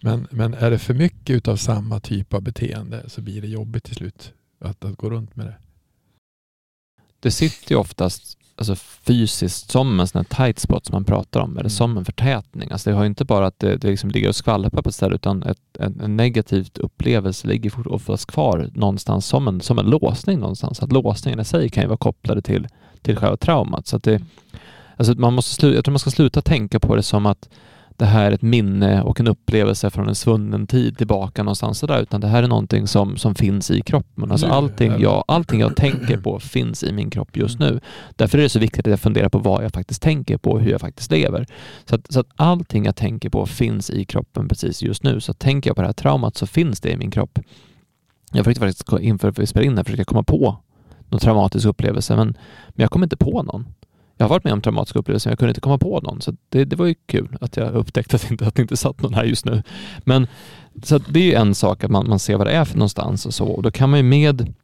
[0.00, 3.84] Men, men är det för mycket av samma typ av beteende så blir det jobbigt
[3.84, 5.56] till slut att, att gå runt med det.
[7.20, 11.40] Det sitter ju oftast alltså fysiskt som en sån här tight spot som man pratar
[11.40, 11.70] om, eller Mm.
[11.70, 12.70] som en förtätning.
[12.70, 14.94] Alltså det har ju inte bara att det, det liksom ligger och skvalpar på ett
[14.94, 19.86] ställe, utan ett, en, en negativt upplevelse ligger oftast kvar någonstans som en, som en
[19.86, 20.82] låsning någonstans.
[20.82, 22.68] Att låsningen i sig kan ju vara kopplade till,
[23.02, 23.86] till själva traumat.
[23.86, 24.22] Så att det,
[24.96, 27.48] alltså man måste jag tror man ska sluta tänka på det som att
[27.96, 32.02] det här är ett minne och en upplevelse från en svunnen tid tillbaka någonstans där,
[32.02, 34.32] utan det här är någonting som, som finns i kroppen.
[34.32, 37.80] Alltså allting, jag, allting jag tänker på finns i min kropp just nu.
[38.16, 40.60] Därför är det så viktigt att jag funderar på vad jag faktiskt tänker på och
[40.60, 41.46] hur jag faktiskt lever.
[41.84, 45.20] Så att, så att allting jag tänker på finns i kroppen precis just nu.
[45.20, 47.38] Så tänker jag på det här traumat så finns det i min kropp.
[48.32, 50.56] Jag försökte faktiskt inför att vi spelade in här försöka komma på
[51.08, 52.26] någon traumatisk upplevelse, men,
[52.68, 53.66] men jag kom inte på någon.
[54.16, 56.20] Jag har varit med om traumatiska upplevelser, men jag kunde inte komma på någon.
[56.20, 59.02] Så det, det var ju kul att jag upptäckte att, inte, att det inte satt
[59.02, 59.62] någon här just nu.
[59.98, 60.26] Men
[60.82, 62.78] så att det är ju en sak att man, man ser vad det är för
[62.78, 63.46] någonstans och så.
[63.46, 64.54] Och då kan man ju med,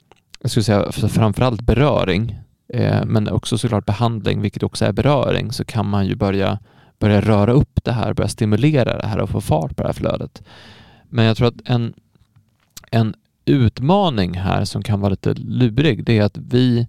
[0.41, 5.65] jag skulle säga framförallt beröring, eh, men också såklart behandling, vilket också är beröring, så
[5.65, 6.59] kan man ju börja,
[6.99, 9.95] börja röra upp det här, börja stimulera det här och få fart på det här
[9.95, 10.43] flödet.
[11.09, 11.95] Men jag tror att en,
[12.91, 16.87] en utmaning här som kan vara lite lurig, det är att vi,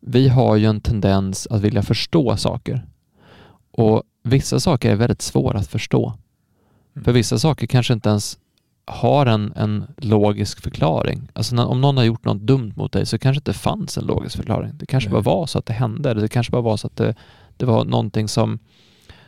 [0.00, 2.86] vi har ju en tendens att vilja förstå saker.
[3.70, 6.12] Och vissa saker är väldigt svåra att förstå.
[6.94, 7.04] Mm.
[7.04, 8.38] För vissa saker kanske inte ens
[8.86, 11.28] har en, en logisk förklaring.
[11.32, 13.98] Alltså när, om någon har gjort något dumt mot dig så kanske det inte fanns
[13.98, 14.72] en logisk förklaring.
[14.74, 15.12] Det kanske Nej.
[15.22, 16.10] bara var så att det hände.
[16.10, 17.14] Eller det kanske bara var så att det,
[17.56, 18.58] det var någonting som,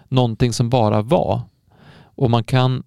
[0.08, 1.40] någonting som bara var.
[2.14, 2.82] Och man kan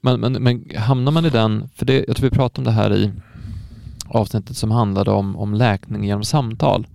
[0.00, 2.82] men, men, men hamnar man i den, för det, jag tror vi pratade om det
[2.82, 3.12] här i
[4.08, 6.86] avsnittet som handlade om, om läkning genom samtal.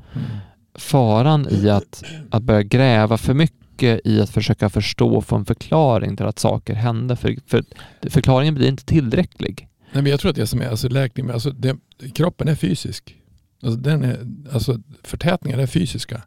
[0.75, 5.45] Faran i att, att börja gräva för mycket i att försöka förstå och få en
[5.45, 7.15] förklaring till att saker hände.
[7.15, 7.63] För, för
[8.09, 9.67] förklaringen blir inte tillräcklig.
[9.91, 11.77] Nej, men jag tror att det som är alltså läkning, alltså det,
[12.13, 13.15] kroppen är fysisk.
[13.63, 16.21] Alltså den är, alltså förtätningar är fysiska.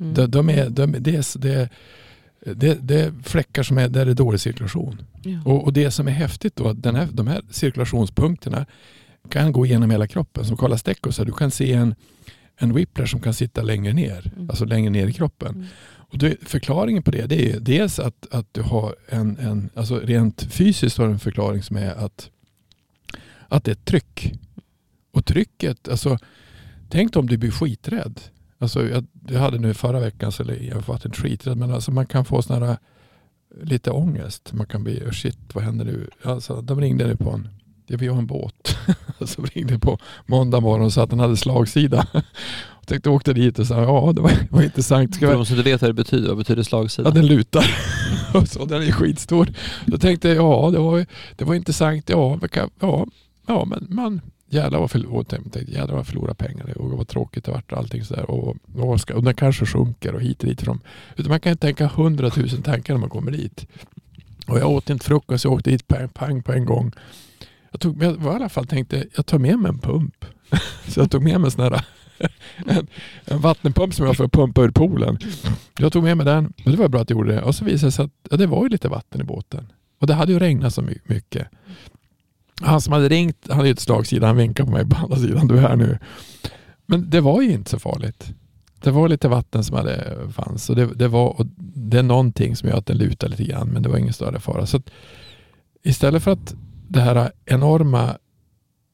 [0.00, 0.14] Mm.
[0.14, 1.68] De, de är, de, det, är, det, är,
[2.54, 5.02] det, det är fläckar som är, där det är dålig cirkulation.
[5.22, 5.40] Ja.
[5.44, 8.66] Och, och det som är häftigt då, att den här, de här cirkulationspunkterna
[9.28, 10.44] kan gå igenom hela kroppen.
[10.44, 11.94] Som Karla Steckos sa, du kan se en,
[12.56, 14.50] en whiplash som kan sitta längre ner, Mm.
[14.50, 15.54] alltså längre ner i kroppen.
[15.54, 15.66] Mm.
[16.12, 20.42] Och förklaringen på det, det är dels att, att du har en, en, alltså rent
[20.42, 22.30] fysiskt har en förklaring som är att,
[23.48, 24.32] att det är ett tryck.
[25.12, 26.18] Och trycket, alltså
[26.88, 28.20] tänk om du blir skiträdd.
[28.58, 31.90] Alltså jag, jag hade nu förra veckan, så jag har varit en skiträdd, men alltså
[31.90, 32.76] man kan få sådana här
[33.62, 34.52] lite ångest.
[34.52, 36.08] Man kan bli, oh shit vad händer nu?
[36.22, 37.48] Alltså, de ringde nu på en,
[37.92, 38.76] jag vill ha en båt.
[39.26, 42.06] så de ringde på måndag morgon och sa att den hade slagsida.
[42.12, 42.22] Jag
[42.86, 45.14] tänkte åkte dit och sa ja det var, det var intressant.
[45.14, 47.08] Ska För vi, de som inte vet vad det betyder, vad betyder slagsida?
[47.08, 47.76] Ja, den lutar.
[48.34, 49.48] Och så, den är skitstor.
[49.86, 52.08] Då tänkte jag, ja det var, det var intressant.
[52.08, 53.06] Ja, kan- ja,
[53.46, 57.08] ja men man, jävlar vad, förl- och tänkte, jävlar vad jag förlorar pengar och vad
[57.08, 58.30] tråkigt det vart och allting sådär.
[58.30, 60.62] Och, och, ska, och den kanske sjunker och hit och dit.
[60.62, 60.80] Från.
[61.16, 63.66] Utan man kan tänka hundratusen tankar när man kommer dit.
[64.46, 66.92] Och jag åt inte frukost, jag åkte dit pang, pang på en gång.
[67.72, 70.24] Jag, tog, jag var i alla fall tänkte, jag tar med mig en pump.
[70.88, 71.84] Så jag tog med mig en sån här
[72.66, 72.86] en,
[73.24, 75.18] en vattenpump som jag får pumpa ur poolen.
[75.78, 77.42] Jag tog med mig den och det var bra att jag gjorde det.
[77.42, 79.72] Och så visade det sig att ja, det var ju lite vatten i båten.
[80.00, 81.48] Och det hade ju regnat så mycket.
[82.60, 85.16] Han som hade ringt, han hade ju ett slagsida, han vinkade på mig på andra
[85.16, 85.98] sidan, du är här nu.
[86.86, 88.34] Men det var ju inte så farligt.
[88.82, 92.56] Det var lite vatten som hade, fanns och det, det, var, och det är någonting
[92.56, 94.66] som gör att den lutar lite grann men det var ingen större fara.
[94.66, 94.90] Så att
[95.82, 96.54] istället för att
[96.92, 98.16] det här enorma,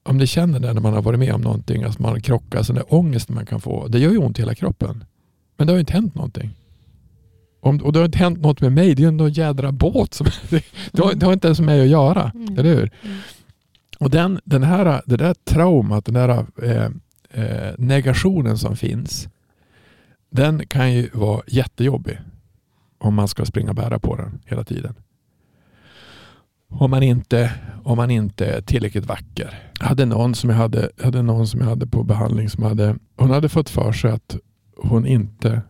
[0.03, 2.55] om ni känner det när man har varit med om någonting, alltså man har krockat,
[2.55, 5.05] alltså den där ångesten man kan få, det gör ju ont i hela kroppen.
[5.57, 6.51] Men det har ju inte hänt någonting.
[7.61, 10.15] Om, och det har inte hänt något med mig, det är ju en jädra båt.
[10.15, 12.59] Som, det, det, har, det har inte ens med mig att göra, Mm.
[12.59, 12.91] eller hur?
[13.03, 13.17] Mm.
[13.99, 16.91] Och den, den här, det där traumat, den där eh,
[17.31, 19.29] eh, negationen som finns,
[20.31, 22.19] den kan ju vara jättejobbig
[22.99, 24.95] om man ska springa och bära på den hela tiden.
[26.71, 27.53] Om man inte,
[27.85, 29.73] om man inte är tillräckligt vacker.
[29.81, 32.65] Jag hade någon som jag hade, jag hade, någon som jag hade på behandling som
[32.65, 34.37] hade, hon hade fått för sig att
[34.77, 35.63] hon inte,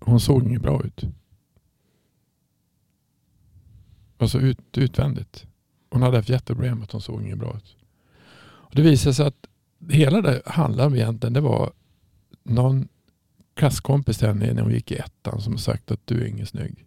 [0.00, 1.04] hon såg inte bra ut.
[4.18, 5.46] Alltså ut, utvändigt.
[5.90, 7.76] Hon hade haft jätteproblem att hon såg inte bra ut.
[8.42, 9.46] Och det visade sig att
[9.90, 11.72] hela det handlade om egentligen, det var
[12.42, 12.88] någon
[13.54, 16.86] klasskompis till henne när hon gick i ettan som sagt att du är ingen snygg.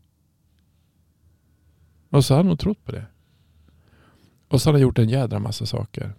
[2.16, 3.06] Och så hade hon trott på det.
[4.48, 6.14] Och så hade hon gjort en jädra massa saker.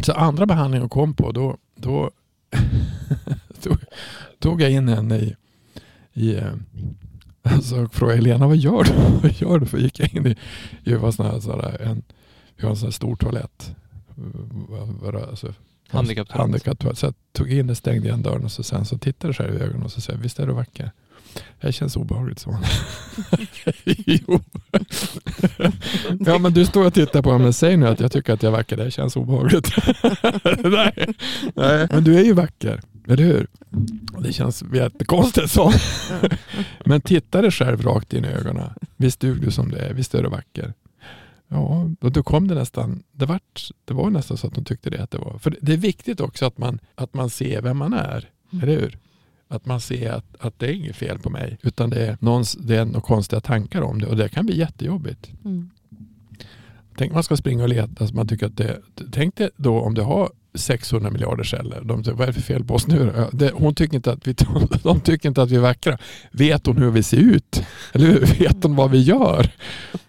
[0.00, 2.10] Så andra behandlingen hon kom på, då, då
[4.38, 5.36] tog, jag in henne i,
[6.12, 6.52] i eh,
[7.42, 8.92] alltså, och frågade Helena, vad gör du?
[9.22, 9.66] Vad gör du?
[9.66, 10.36] För gick jag in i,
[10.84, 12.02] i vad sån här, sån här, en,
[12.56, 13.74] vi har en sån här stor toalett.
[15.30, 15.54] Alltså,
[15.88, 16.40] Handikapptoalett.
[16.40, 16.98] Handikapptoalett.
[16.98, 19.58] Så jag tog in och stängde igen dörren och så sen så tittade jag i
[19.58, 20.90] ögonen och så sa jag, visst är du vacker?
[21.60, 22.58] Det känns obehagligt, så.
[23.84, 24.40] jo.
[26.26, 28.42] ja men du står och tittar på mig, men säg nu att jag tycker att
[28.42, 29.70] jag är vacker, det känns obehagligt.
[30.64, 31.14] nej,
[31.54, 32.80] nej, men du är ju vacker.
[33.08, 33.46] Eller hur?
[34.18, 35.72] Det känns jättekonstigt så.
[36.84, 38.70] Men titta dig själv rakt in i ögonen.
[38.96, 40.74] Visst dug du som det är, visst är du vacker.
[41.48, 44.90] Ja, och då kom det nästan, det, vart, det var nästan så att de tyckte
[44.90, 45.38] det att det var.
[45.38, 48.64] För det är viktigt också att man, att man ser vem man är, Mm.
[48.64, 48.98] eller hur?
[49.52, 52.52] Att man ser att, att det är inget fel på mig, utan det är, någons,
[52.60, 55.30] det är några konstiga tankar om det och det kan bli jättejobbigt.
[55.44, 55.70] Mm.
[56.96, 58.78] Tänk man ska springa och leta, alltså man tycker att det,
[59.12, 61.80] tänk dig då om du har 600 miljarder celler.
[61.84, 64.28] De säger, vad är det för fel på oss nu det, hon tycker inte att
[64.28, 64.34] vi,
[64.82, 65.98] de tycker inte att vi är vackra.
[66.30, 67.62] Vet hon hur vi ser ut?
[67.92, 68.20] Eller hur?
[68.20, 69.50] Vet hon vad vi gör?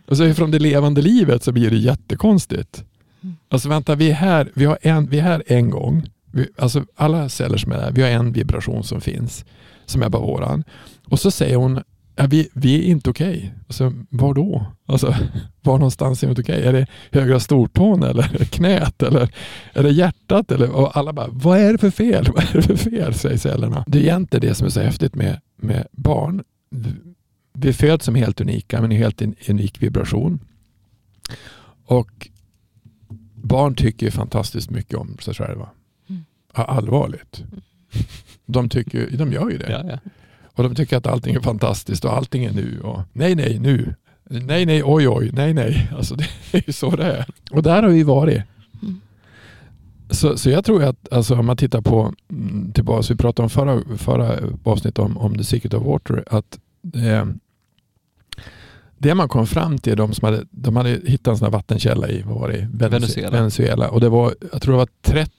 [0.06, 2.84] Och så ifrån det levande livet så blir det jättekonstigt.
[3.24, 3.36] Mm.
[3.50, 6.10] Alltså vänta, vi är här, vi har en, vi är här en gång.
[6.32, 9.46] Vi, alltså alla celler som är där, vi har en vibration som finns,
[9.86, 10.64] som är bara våran.
[11.08, 11.82] Och så säger hon,
[12.16, 13.54] ja, vi, vi är inte okej.
[13.68, 14.66] Alltså, var då?
[14.86, 15.16] Alltså,
[15.62, 16.64] var någonstans är vi inte okej?
[16.64, 19.30] Är det högra stortån eller knät eller
[19.74, 20.52] är det hjärtat?
[20.52, 22.28] Eller, och alla bara, vad är det för fel?
[22.36, 23.14] Vad är det för fel?
[23.14, 23.84] säger cellerna.
[23.88, 26.44] Det är egentligen det som är så häftigt med, med barn.
[27.54, 30.40] Vi föds som helt unika, men i helt en unik vibration.
[31.86, 32.30] Och
[33.34, 35.70] barn tycker ju fantastiskt mycket om sig själva.
[36.54, 36.66] Mm.
[36.68, 37.44] Ja, allvarligt.
[38.46, 39.72] De, tycker, de gör ju det.
[39.72, 40.12] Ja, ja.
[40.54, 42.80] Och de tycker att allting är fantastiskt och allting är nu.
[42.80, 43.96] Och, nej, nej, nu.
[44.24, 45.90] Nej, nej, oj, oj, nej, nej.
[45.98, 47.26] Alltså det är ju så det är.
[47.52, 48.44] Och där har vi varit.
[48.82, 49.02] Mm.
[50.10, 53.50] Så, så jag tror att alltså, om man tittar på mm, tillbaka, vi pratade om
[53.50, 56.60] förra, förra avsnittet om, om The Secret of Water, att
[56.96, 57.26] eh,
[58.98, 62.10] det man kom fram till, de som hade, de hade hittat en sån här vattenkälla
[62.10, 62.70] i vad var det?
[62.74, 63.32] Venezuela.
[63.32, 63.90] Venezuela.
[63.90, 65.32] Och det var, jag tror det var 30,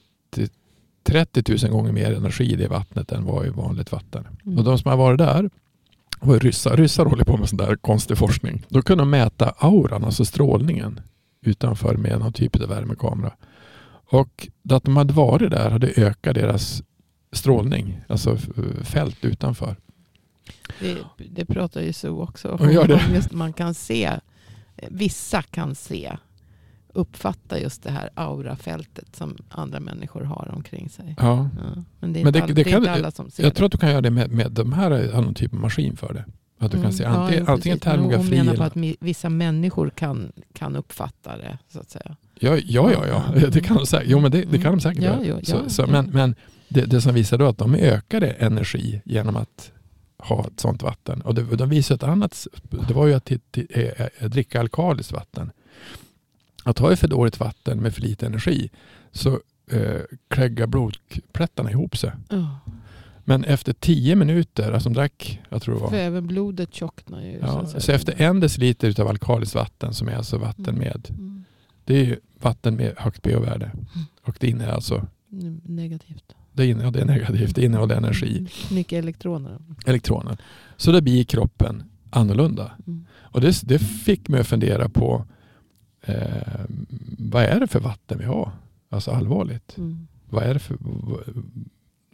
[1.02, 4.26] 30 000 gånger mer energi i det vattnet än vad i vanligt vatten.
[4.44, 4.58] Mm.
[4.58, 5.50] Och de som har varit där
[6.20, 6.76] var ryssar.
[6.76, 8.66] Ryssar håller på med sån där konstig forskning.
[8.68, 11.00] Då kunde de mäta auran, alltså strålningen
[11.40, 13.32] utanför med någon typ av värmekamera.
[14.12, 16.82] Och att de hade varit där hade ökat deras
[17.32, 18.38] strålning, alltså
[18.82, 19.76] fält utanför.
[20.80, 20.96] Det,
[21.30, 22.70] det pratar ju så också om.
[23.14, 24.10] Just man kan se,
[24.90, 26.16] vissa kan se,
[26.92, 31.14] uppfatta just det här aurafältet som andra människor har omkring sig.
[31.18, 31.48] Ja.
[31.64, 33.30] Ja, men det är, Men inte, det- all, det det är kan- inte alla som
[33.30, 35.52] ser Jag tror att du kan göra det med, med de här, har någon typ
[35.54, 36.24] av maskin för det.
[36.58, 39.28] Att du kan Mm, se ja, antingen, jo, antingen termografi Hon menar på att vissa
[39.28, 42.16] människor kan, kan uppfatta det, så att säga.
[42.40, 43.48] Ja, ja, ja, ja.
[43.52, 44.08] det kan de säkert.
[44.10, 45.18] Jo, men det, det kan de säkert Mm.
[45.20, 45.38] Ja, göra.
[45.40, 45.86] jo, så, ja, så, ja.
[45.86, 46.34] Men, men
[46.68, 49.72] det, det som visar då att de ökade energi genom att
[50.18, 51.20] ha ett sånt vatten.
[51.20, 52.46] Och det, de visar ett annat,
[52.88, 53.38] det var ju att eh,
[54.20, 55.50] eh, dricka alkaliskt vatten.
[56.64, 58.70] Att ha för dåligt vatten med för lite energi
[59.12, 62.12] så eh, kläggar blodplättarna ihop sig.
[62.30, 62.58] Ja.
[63.24, 67.38] Men efter tio minuter, alltså de drack, jag tror det var, Kväveblodet tjocknar ju.
[67.40, 67.80] så ja, säga.
[67.80, 71.44] så efter en deciliter av alkaliskt vatten som är alltså vatten med, Mm.
[71.84, 73.70] det är ju vatten med högt pH-värde.
[74.22, 76.24] Och det innehåller alltså Mm, Negativt.
[76.52, 78.48] Det innehåller det är negativt, det innehåller energi, Mm.
[78.70, 79.58] Mycket elektroner.
[79.86, 80.36] elektroner.
[80.76, 82.72] Så det blir kroppen annorlunda.
[82.86, 83.06] Mm.
[83.20, 85.24] Och det, det fick mig att fundera på
[86.02, 86.64] eh,
[87.18, 88.50] vad är det för vatten vi har?
[88.90, 89.78] Alltså allvarligt.
[89.78, 90.08] Mm.
[90.30, 90.76] Vad är det för,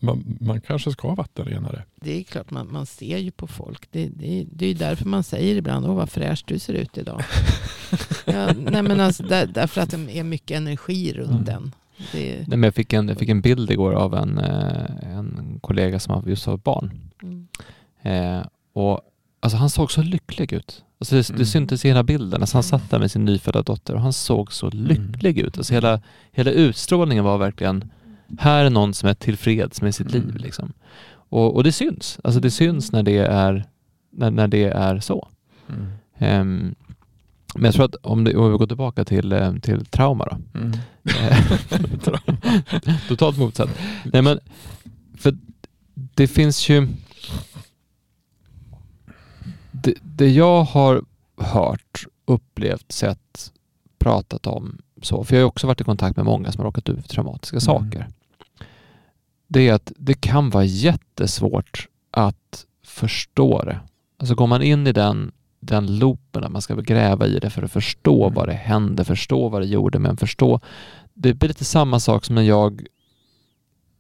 [0.01, 1.85] man, man kanske ska vattenrena det.
[2.01, 3.88] Det är klart, man, man ser ju på folk.
[3.90, 6.98] Det, det, det är ju därför man säger ibland, åh vad fräsch du ser ut
[6.98, 7.22] idag.
[8.24, 11.44] ja, nej men alltså, där, därför att det är mycket energi runt Mm.
[11.44, 11.74] den.
[12.12, 15.59] Det, Nej, men jag, fick en, jag fick en bild igår av en, eh, en
[15.62, 17.01] kollega som har just har ett barn.
[17.22, 17.48] mm.
[18.03, 19.01] Eh, och,
[19.40, 20.85] alltså, han såg så lycklig ut.
[21.01, 21.38] Alltså, det, Mm.
[21.38, 22.40] det syntes i hela bilden.
[22.40, 25.59] Alltså, han satt där med sin nyfödda dotter och han såg så lycklig ut.
[25.59, 26.01] Alltså, hela,
[26.33, 27.90] hela utstrålningen var verkligen,
[28.38, 30.27] här är någon som är tillfreds med sitt Mm.
[30.27, 30.37] liv.
[30.37, 30.72] Liksom.
[31.31, 32.18] Och, och det syns.
[32.24, 33.64] Alltså, det syns när det är,
[34.11, 35.29] när, när det är så.
[36.18, 36.74] Ehm,
[37.55, 40.59] men jag tror att om, det, om vi går tillbaka till, eh, till trauma då.
[40.59, 40.72] Mm.
[43.09, 43.70] Totalt motsatt.
[44.05, 44.40] Nej men,
[45.18, 45.37] för
[45.94, 46.88] det finns ju...
[49.83, 51.03] Det, det jag har
[51.37, 53.53] hört, upplevt, sett,
[53.99, 56.88] pratat om så, för jag har också varit i kontakt med många som har råkat
[56.88, 57.61] ut för traumatiska Mm.
[57.61, 58.07] saker.
[59.49, 63.81] Det är att det kan vara jättesvårt att förstå det.
[64.17, 67.62] Alltså går man in i den, den loopen att man ska gräva i det för
[67.62, 68.35] att förstå Mm.
[68.35, 70.61] vad det hände, förstå vad det gjorde, men förstå
[71.14, 72.87] det blir lite samma sak som när jag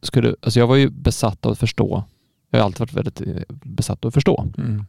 [0.02, 2.04] skulle, alltså jag var ju besatt av att förstå.
[2.50, 4.84] Jag har alltid varit väldigt eh, besatt av att förstå Mm.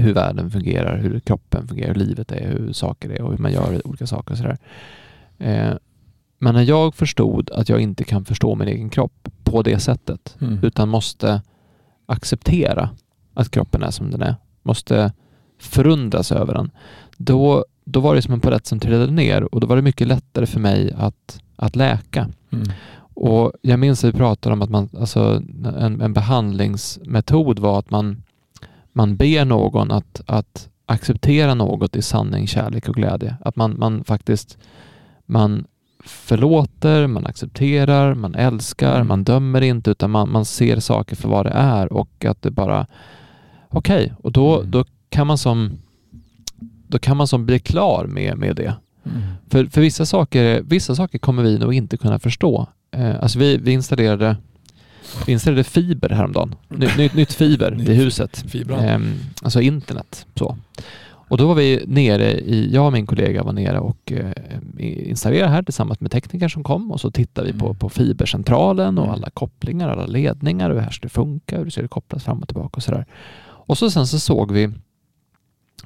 [0.00, 3.52] Hur världen fungerar, hur kroppen fungerar, hur livet är, hur saker är och hur man
[3.52, 4.58] gör olika saker och sådär.
[5.38, 5.74] Eh,
[6.38, 10.36] men när jag förstod att jag inte kan förstå min egen kropp på det sättet,
[10.40, 10.58] Mm.
[10.62, 11.42] utan måste
[12.06, 12.90] acceptera
[13.34, 15.12] att kroppen är som den är, måste
[15.60, 16.70] förundras över den,
[17.16, 20.06] då, då var det som en palett som trillade ner och då var det mycket
[20.06, 22.28] lättare för mig att, att läka.
[22.52, 22.68] Mm.
[23.14, 25.42] Och jag minns att vi pratade om att man, alltså,
[25.78, 28.22] en, en behandlingsmetod var att man,
[28.92, 33.36] man ber någon att, att acceptera något i sanning, kärlek och glädje.
[33.40, 34.58] Att man, man faktiskt
[35.26, 35.64] man
[36.04, 39.08] förlåter, man accepterar, man älskar, Mm.
[39.08, 42.50] man dömer inte utan man, man ser saker för vad det är och att det
[42.50, 42.86] bara
[43.68, 44.70] okej, och då, Mm.
[44.70, 45.70] då kan man som
[46.88, 48.74] då kan man som bli klar med, med det.
[49.04, 49.22] Mm.
[49.50, 52.66] För, för vissa, saker, vissa saker kommer vi nog inte kunna förstå.
[52.90, 54.36] Eh, alltså vi, vi, installerade,
[55.26, 56.54] vi installerade fiber häromdagen.
[56.68, 58.44] Ny, nytt, nytt fiber i huset.
[58.80, 60.26] Ehm, alltså internet.
[60.34, 60.56] Så.
[61.28, 64.32] Och då var vi nere i, jag och min kollega var nere och eh,
[64.78, 67.76] installerade här tillsammans med tekniker som kom och så tittade vi på, Mm.
[67.78, 69.14] på fibercentralen och Mm.
[69.14, 72.38] alla kopplingar, alla ledningar och hur det här skulle funka, hur det skulle kopplas fram
[72.42, 73.06] och tillbaka och sådär.
[73.44, 74.70] Och så sen så såg vi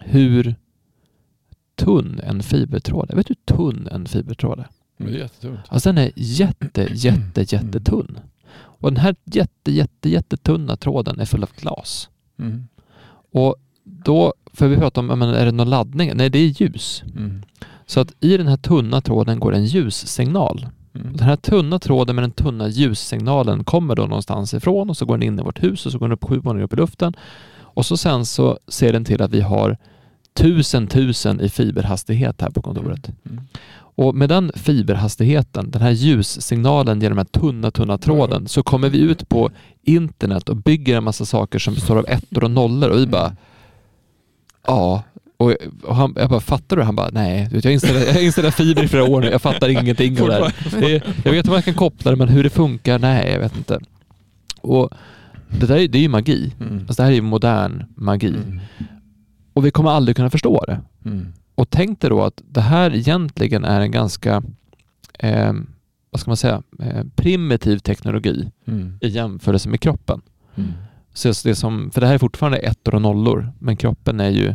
[0.01, 0.55] hur
[1.77, 3.17] tunn en fibertråd är.
[3.17, 4.67] Vet du hur tunn en fibertråd är?
[4.97, 5.61] Men det är jättetungt.
[5.69, 8.19] Alltså den är jätte, jätte, jättetunn.
[8.55, 12.09] Och den här jätte, jätte, jättetunna tråden är full av glas.
[12.39, 12.69] Mm.
[13.33, 16.13] Och då, för vi pratar om, är det någon laddning?
[16.15, 17.03] Nej, det är ljus.
[17.17, 17.43] Mm.
[17.87, 20.67] Så att i den här tunna tråden går en ljussignal.
[20.95, 21.17] Mm.
[21.17, 25.19] Den här tunna tråden med den tunna ljussignalen kommer då någonstans ifrån och så går
[25.19, 27.17] den in i vårt hus och så går den upp sju våningar upp i luften.
[27.59, 29.77] Och så sen så ser den till att vi har
[30.35, 33.11] tusen tusen i fiberhastighet här på kontoret.
[33.31, 33.45] Mm.
[33.99, 38.89] Och med den fiberhastigheten, den här ljussignalen genom den här tunna, tunna tråden, så kommer
[38.89, 39.51] vi ut på
[39.83, 43.37] internet och bygger en massa saker som består av ettor och nollor och vi bara
[44.67, 45.03] Ja.
[45.37, 45.55] Och,
[45.89, 46.83] han, jag bara, fattar du?
[46.83, 49.43] Han bara, nej, jag har installerat, jag har installerat fiber i flera år nu, jag
[49.43, 51.03] fattar ingenting av det här.
[51.25, 53.81] Jag vet hur man kan koppla det, men hur det funkar, nej, jag vet inte.
[54.61, 54.91] Och
[55.61, 56.53] det där är, det är ju magi.
[56.61, 56.79] Mm.
[56.79, 58.29] Alltså det här är ju modern magi.
[58.29, 58.61] Mm.
[59.53, 60.81] Och vi kommer aldrig kunna förstå det.
[61.05, 61.33] Mm.
[61.57, 64.43] Och tänk dig då att det här egentligen är en ganska,
[65.19, 65.53] eh,
[66.11, 68.99] vad ska man säga, eh, primitiv teknologi Mm.
[69.01, 70.21] i jämförelse med kroppen.
[70.55, 70.73] Mm.
[71.15, 74.55] Så det som, för det här är fortfarande ettor och nollor, men kroppen är ju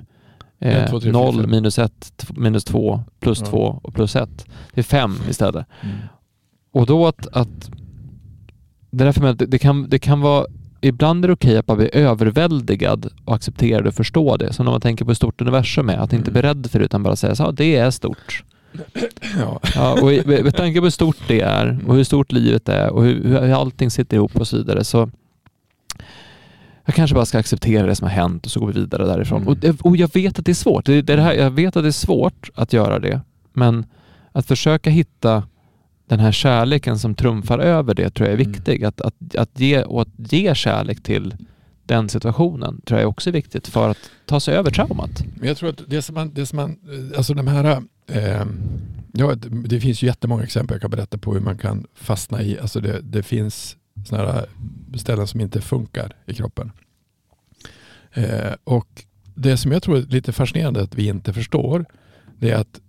[0.59, 1.49] eh, Ett, två, tre, fyra, 0, fem.
[1.51, 3.45] minus 1, minus 2, plus Ja.
[3.45, 4.45] 2 och plus 1.
[4.73, 5.65] Det är 5 istället.
[5.81, 5.95] Mm.
[6.71, 7.71] Och då att, att
[8.91, 10.45] det, är därför med, att det, det, kan, det kan vara
[10.81, 14.53] Ibland är det okej att bara bli överväldigad och acceptera det och förstå det.
[14.53, 15.97] Som när man tänker på hur stort universum är.
[15.97, 16.55] Att inte bli Mm.
[16.55, 18.43] rädd för det utan bara säga så ja, det är stort.
[19.39, 19.59] Ja.
[19.75, 22.89] Ja, och i- med tanke på hur stort det är och hur stort livet är
[22.89, 25.09] och hur, hur allting sitter ihop och så vidare så
[26.85, 29.41] jag kanske bara ska acceptera det som har hänt och så går vi vidare därifrån.
[29.41, 29.53] Mm.
[29.79, 30.85] Och, och jag vet att det är svårt.
[30.85, 33.21] Det, det här, jag vet att det är svårt att göra det.
[33.53, 33.85] Men
[34.31, 35.43] att försöka hitta
[36.11, 38.51] den här kärleken som trumfar över det tror jag är Mm.
[38.51, 38.83] viktig.
[38.85, 41.35] Att, att, att ge, och att ge kärlek till
[41.83, 45.23] den situationen tror jag också är viktigt för att ta sig över traumat.
[45.41, 48.45] Jag tror att det som man, det som man eh, alltså de här, eh,
[49.13, 49.35] ja,
[49.69, 52.79] det, finns ju jättemånga exempel jag kan berätta på hur man kan fastna i, alltså
[52.81, 54.45] det, det finns sådana här
[54.97, 56.71] ställen som inte funkar i kroppen.
[58.13, 59.03] Eh, och
[59.35, 61.85] det som jag tror är lite fascinerande att vi inte förstår,
[62.39, 62.81] det är att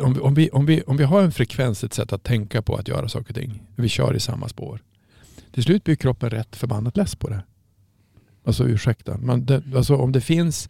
[0.00, 2.62] om, vi- om, vi, om, vi, om vi har en frekvens, ett sätt att tänka
[2.62, 4.80] på att göra saker och ting, vi kör i samma spår.
[5.52, 7.42] Till slut blir kroppen rätt förbannat less på det.
[8.44, 10.68] Alltså ursäkta, man, det, alltså om det finns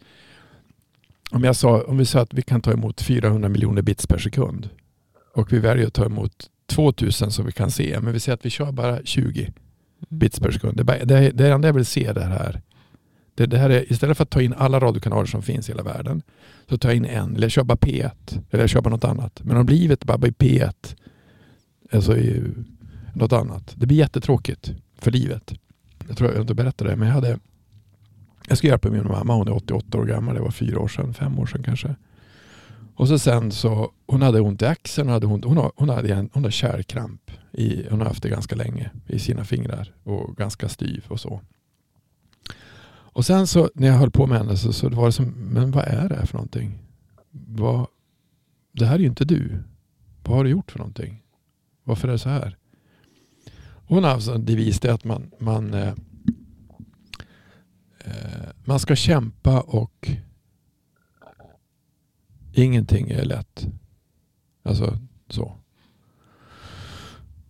[1.31, 4.17] om, jag sa, om vi sa att vi kan ta emot 400 miljoner bits per
[4.17, 4.69] sekund
[5.35, 8.45] och vi väljer att ta emot 2000 som vi kan se, men vi säger att
[8.45, 9.51] vi kör bara 20
[10.09, 10.77] bits per sekund.
[10.77, 12.61] Det, är bara- det, är- det är enda jag vill se det här.
[13.35, 15.83] Det, det här är, istället för att ta in alla radiokanaler som finns i hela
[15.83, 16.21] världen
[16.69, 18.11] så tar jag in en, eller jag kör bara P1
[18.51, 19.39] eller jag kör bara något annat.
[19.43, 20.95] Men om livet bara blir P1,
[21.91, 22.43] alltså i
[23.13, 25.53] något annat, det blir jättetråkigt för livet.
[26.07, 27.39] Jag tror jag inte berättade det, men jag hade
[28.47, 31.13] jag ska hjälpa min mamma, hon är 88 år gammal, det var fyra år sedan,
[31.13, 31.95] fem år sedan kanske.
[32.95, 35.89] Och så sen så, hon hade ont i axeln, hon hade, ont, hon har, hon
[35.89, 37.31] hade, en, hon hade kärlkramp.
[37.51, 41.41] I, hon har haft det ganska länge i sina fingrar och ganska styv och så.
[43.13, 45.71] Och sen så när jag höll på med henne så, så var det som, men
[45.71, 46.79] vad är det här för någonting?
[47.31, 47.87] Vad,
[48.71, 49.63] det här är ju inte du.
[50.23, 51.23] Vad har du gjort för någonting?
[51.83, 52.57] Varför är det så här?
[53.87, 55.93] Hon har alltså en devis, det är att man, man eh,
[58.05, 60.11] Eh, man ska kämpa och
[62.53, 63.67] ingenting är lätt.
[64.63, 64.97] Alltså
[65.29, 65.57] så.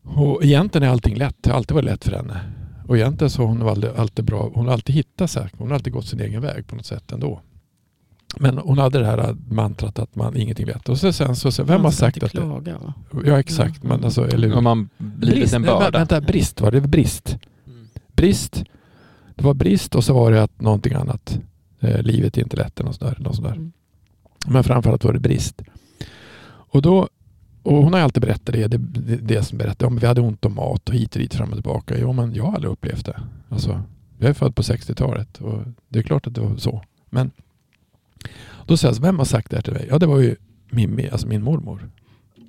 [0.03, 1.35] Och egentligen är allting lätt.
[1.41, 2.41] Det har alltid varit lätt för henne.
[2.91, 4.51] Och egentligen så har hon alltid, alltid bra.
[4.53, 5.49] Hon har alltid hittat sig.
[5.57, 7.41] Hon har alltid gått sin egen väg på något sätt ändå.
[8.39, 10.89] Men hon hade det här mantrat att man ingenting är lätt.
[10.89, 12.93] Och så sen så, så vem har sagt att det, klaga, va?
[13.25, 13.83] Ja exakt.
[13.83, 14.57] Men alltså, eller?
[14.57, 15.99] Om man blir brist, en börda.
[15.99, 16.81] Vänta, brist var det?
[16.81, 17.37] Brist.
[17.67, 17.87] Mm.
[18.15, 18.63] Brist.
[19.35, 21.39] Det var brist och så var det att någonting annat.
[21.79, 23.17] Eh, livet är inte lätt eller något sådär.
[23.19, 23.51] Något sådär.
[23.51, 23.71] Mm.
[24.47, 25.61] Men framförallt var det brist.
[26.45, 27.09] Och då
[27.63, 30.45] och hon har alltid berättat det, det, det, det som berättar om vi hade ont
[30.45, 31.95] om mat och hit och dit fram och tillbaka.
[31.97, 33.21] Jo, men jag har aldrig upplevt det.
[33.49, 33.81] Alltså,
[34.19, 36.81] jag är född på 60-talet och det är klart att det var så.
[37.09, 37.31] Men
[38.65, 39.87] då säger jag, vem har sagt det här till mig?
[39.89, 40.35] Ja, det var ju
[40.69, 41.89] Mimmi, alltså min mormor.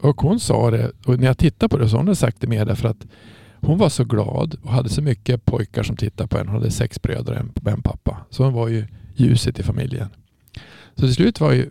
[0.01, 2.47] Och hon sa det, och när jag tittar på det så har hon sagt det
[2.47, 3.07] mer därför att
[3.61, 6.51] hon var så glad och hade så mycket pojkar som tittade på henne.
[6.51, 8.19] Hon hade sex bröder och en pappa.
[8.31, 10.09] Så hon var ju ljuset i familjen.
[10.95, 11.71] Så till slut var ju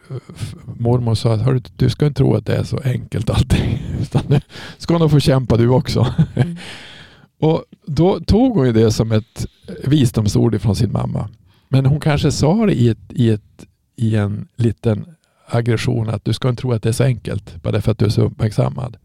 [0.64, 3.84] mormor sa att du ska inte tro att det är så enkelt allting.
[4.02, 4.42] Utan nu
[4.78, 6.14] ska nog få kämpa du också.
[6.36, 6.58] Mm.
[7.40, 9.46] och då tog hon ju det som ett
[9.84, 11.30] visdomsord från sin mamma.
[11.70, 13.66] Men hon kanske sa det i, ett, i, ett,
[13.96, 15.06] i en liten
[15.46, 18.06] aggression att du ska inte tro att det är så enkelt bara för att du
[18.06, 18.98] är så uppmärksammad.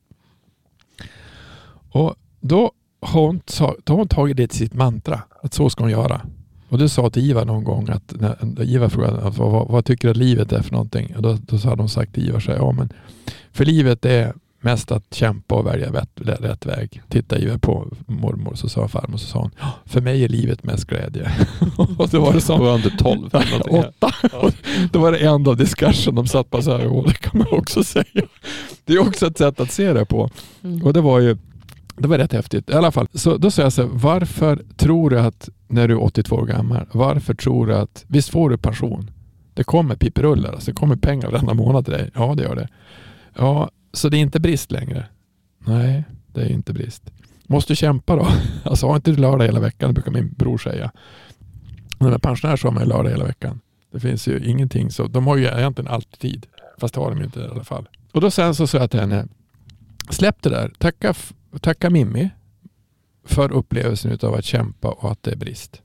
[1.91, 3.41] Och då har hon,
[3.87, 6.21] hon tagit det till sitt mantra, att så ska hon göra.
[6.69, 10.09] Och det sa till Ivar någon gång att när Ivar frågade vad, vad, vad tycker
[10.09, 11.17] du att livet är för någonting?
[11.17, 12.93] Och då, då hade hon sagt till Ivar så här, ja men
[13.53, 16.11] för livet är mest att kämpa och välja rätt,
[16.41, 17.03] rätt väg.
[17.09, 19.51] Titta Ivar på mormor så sa farmor så sa hon,
[19.85, 21.33] för mig är livet mest glädje.
[21.99, 22.59] och då var det som...
[22.59, 23.31] Då var under tolv.
[23.71, 24.15] Åtta.
[24.33, 24.51] Ja.
[24.93, 26.15] då var det end of discussion.
[26.15, 28.23] De satt bara så här, det kan man också säga.
[28.85, 30.31] Det är också ett sätt att se det på.
[30.65, 30.83] Mm.
[30.83, 31.37] Och det var ju
[31.97, 32.71] det var rätt häftigt.
[32.71, 35.95] I alla fall, så då säger jag så här, varför tror du att när du
[35.95, 39.11] är 82 år gammal, varför tror du att, visst får du pension?
[39.55, 42.11] Det kommer piperullar, alltså det kommer pengar varenda månad till dig.
[42.15, 42.69] Ja, det gör det.
[43.35, 45.07] Ja, så det är inte brist längre?
[45.59, 47.11] Nej, det är inte brist.
[47.47, 48.29] Måste du kämpa då?
[48.65, 50.91] Alltså har inte du lördag hela veckan, det brukar min bror säga.
[51.99, 53.61] När man är pensionär så har man ju lördag hela veckan.
[53.93, 56.47] Det finns ju ingenting, så de har ju egentligen alltid tid.
[56.79, 57.89] Fast det har de ju inte i alla fall.
[58.13, 59.27] Och då sen så sa jag till henne,
[60.11, 60.73] släpp det där.
[60.79, 61.15] Tacka
[61.63, 62.31] tacka Mimmi
[63.25, 65.83] för upplevelsen av att kämpa och att det är brist.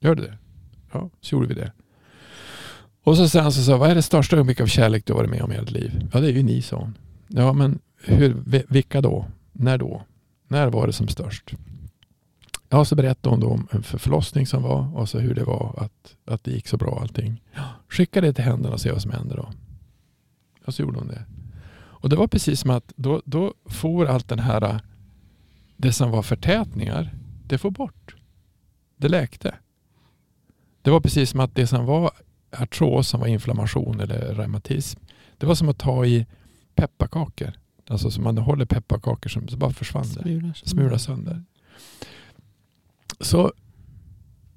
[0.00, 0.38] Gör du det?
[0.92, 1.72] Ja, så gjorde vi det.
[3.04, 5.42] Och så sen så sa vad är det största ögonblick av kärlek du varit med
[5.42, 6.08] om i ert liv?
[6.12, 6.98] Ja, det är ju ni, sa hon.
[7.28, 9.26] Ja, men hur, vilka då?
[9.52, 10.02] När då?
[10.48, 11.54] När var det som störst?
[12.68, 15.74] Ja, så berättade hon då om en förlossning som var och så hur det var
[15.76, 17.42] att, att det gick så bra allting.
[17.88, 19.50] Skicka det till händerna och se vad som händer då.
[20.66, 21.24] Och så gjorde hon det.
[22.06, 24.80] Och det var precis som att då, då får allt den här,
[25.76, 27.14] det som var förtätningar,
[27.46, 28.16] det får bort.
[28.96, 29.54] Det läkte.
[30.82, 32.10] Det var precis som att det som var
[32.50, 35.00] artros, som var inflammation eller reumatism,
[35.38, 36.26] det var som att ta i
[36.74, 37.52] pepparkakor.
[37.88, 40.04] Alltså som man håller pepparkakor som så bara försvann.
[40.04, 41.42] Smular, smular sönder.
[43.20, 43.52] Så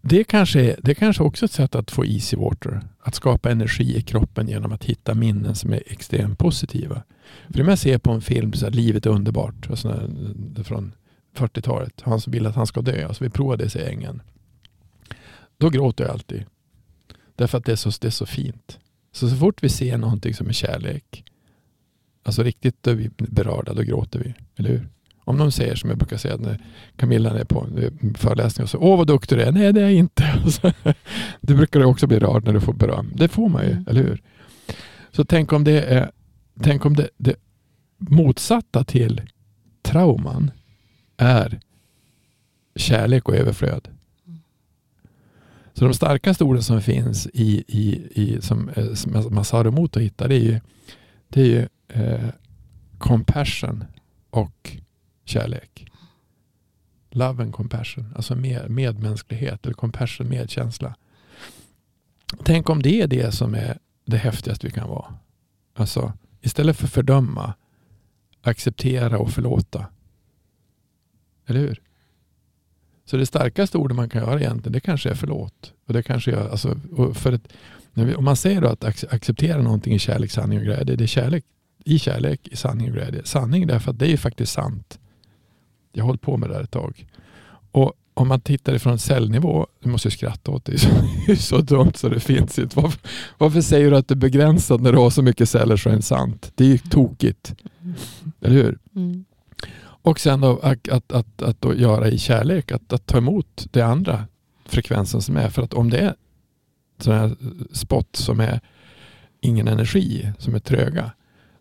[0.01, 2.81] det kanske, det kanske också är ett sätt att få easy water.
[2.99, 7.03] Att skapa energi i kroppen genom att hitta minnen som är extremt positiva.
[7.49, 10.09] För om jag ser på en film så här, Livet är underbart alltså,
[10.63, 10.91] från
[11.35, 12.01] 40-talet.
[12.01, 13.07] Han som vill att han ska dö.
[13.07, 14.21] Alltså, vi provar det i ängen.
[15.57, 16.45] Då gråter jag alltid.
[17.35, 18.79] Därför att det är så, det är så fint.
[19.11, 21.23] Så, så fort vi ser någonting som är kärlek.
[22.23, 24.33] Alltså riktigt då är vi berörda, då gråter vi.
[24.55, 24.87] Eller hur?
[25.23, 26.59] Om någon säger som jag brukar säga när
[26.95, 27.67] Camilla är på
[28.17, 29.51] föreläsning och så Åh vad duktig du är.
[29.51, 30.43] Nej det är jag inte.
[31.41, 33.11] du brukar också bli rörd när du får beröm.
[33.15, 33.85] Det får man ju, mm.
[33.87, 34.21] eller hur?
[35.11, 36.11] Så tänk om det är
[36.63, 37.35] tänk om det, det
[37.97, 39.21] motsatta till
[39.81, 40.51] trauman
[41.17, 41.59] är
[42.75, 43.87] kärlek och överflöd.
[45.73, 49.97] Så de starkaste orden som finns i, i, i som, eh, som man sa emot
[49.97, 50.59] att hitta det är ju,
[51.27, 52.29] det är ju eh,
[52.97, 53.85] compassion
[54.29, 54.77] och
[55.25, 55.85] kärlek.
[57.09, 60.95] Love and compassion, alltså med, medmänsklighet eller compassion, medkänsla.
[62.43, 65.13] Tänk om det är det som är det häftigaste vi kan vara.
[65.75, 67.53] Alltså istället för fördöma,
[68.41, 69.85] acceptera och förlåta.
[71.47, 71.81] Eller hur?
[73.05, 75.73] Så det starkaste ordet man kan göra egentligen, det kanske är förlåt.
[75.87, 76.75] Och det kanske är, alltså,
[77.13, 77.53] för att,
[78.17, 78.83] om man säger att
[79.13, 81.45] acceptera någonting i kärlek, sanning och glädje, det är kärlek
[81.85, 83.21] i kärlek, i sanning och glädje.
[83.25, 84.99] Sanning därför att det är faktiskt sant.
[85.91, 87.07] Jag har hållit på med det här ett tag.
[87.71, 90.71] Och om man tittar ifrån cellnivå, du måste ju skratta åt det,
[91.25, 92.79] det är så dumt så det finns inte.
[92.79, 92.99] Varför,
[93.37, 95.95] varför, säger du att det är begränsat när du har så mycket celler så är
[95.95, 96.51] det sant?
[96.55, 97.55] Det är ju tokigt.
[97.81, 97.95] Mm.
[98.41, 98.79] Eller hur?
[98.95, 99.25] Mm.
[99.81, 103.67] Och sen då, att, att, att, att då göra i kärlek, att, att ta emot
[103.71, 104.27] det andra
[104.65, 105.49] frekvensen som är.
[105.49, 106.15] För att om det är
[106.99, 107.35] sådana här
[107.71, 108.59] spot som är
[109.41, 111.11] ingen energi, som är tröga,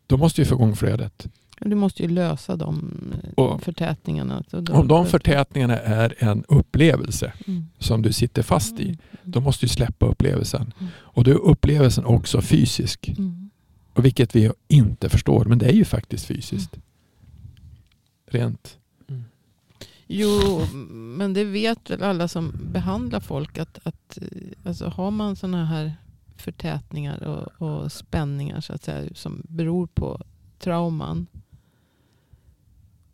[0.06, 1.26] då måste vi få igång flödet.
[1.60, 2.92] Du måste ju lösa de
[3.36, 4.42] och, förtätningarna.
[4.50, 7.66] De om de förtätningarna är en upplevelse mm.
[7.78, 8.98] som du sitter fast i, mm.
[9.22, 10.72] då måste du släppa upplevelsen.
[10.80, 10.92] Mm.
[10.98, 13.08] Och då är upplevelsen också fysisk.
[13.08, 13.50] Mm.
[13.92, 16.74] Och vilket vi inte förstår, men det är ju faktiskt fysiskt.
[16.74, 16.84] Mm.
[18.26, 18.78] Rent.
[19.08, 19.24] Mm.
[20.06, 24.18] Jo, men det vet väl alla som behandlar folk att, att
[24.64, 25.94] alltså, har man sådana här
[26.36, 30.22] förtätningar och, och spänningar så att säga, som beror på
[30.58, 31.26] trauman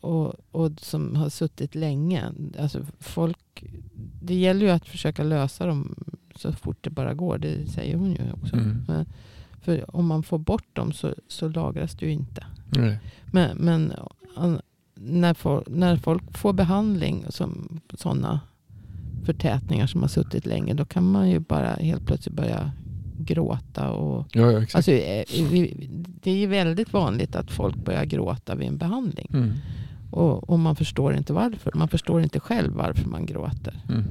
[0.04, 2.24] och, och som har suttit länge.
[2.58, 3.64] Alltså folk,
[4.22, 5.94] det gäller ju att försöka lösa dem
[6.36, 7.38] så fort det bara går.
[7.38, 8.56] Det säger hon ju också.
[8.56, 8.84] Mm.
[8.88, 9.06] Men,
[9.62, 12.44] för om man får bort dem så, så lagras det ju inte.
[12.76, 12.98] Nej.
[13.32, 13.92] Men, men
[14.36, 14.60] an-
[14.94, 18.40] när, folk, när folk får behandling som sådana
[19.24, 20.74] förtätningar som har suttit länge.
[20.74, 22.72] Då kan man ju bara helt plötsligt börja
[23.18, 23.90] gråta.
[23.90, 25.24] Och, Ja, ja, alltså, eh,
[26.22, 29.28] det är ju väldigt vanligt att folk börjar gråta vid en behandling.
[29.32, 29.52] mm.
[30.14, 31.72] Och, och man förstår inte varför.
[31.74, 33.82] Man förstår inte själv varför man gråter.
[33.88, 34.04] Mm.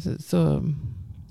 [0.00, 0.62] Så, så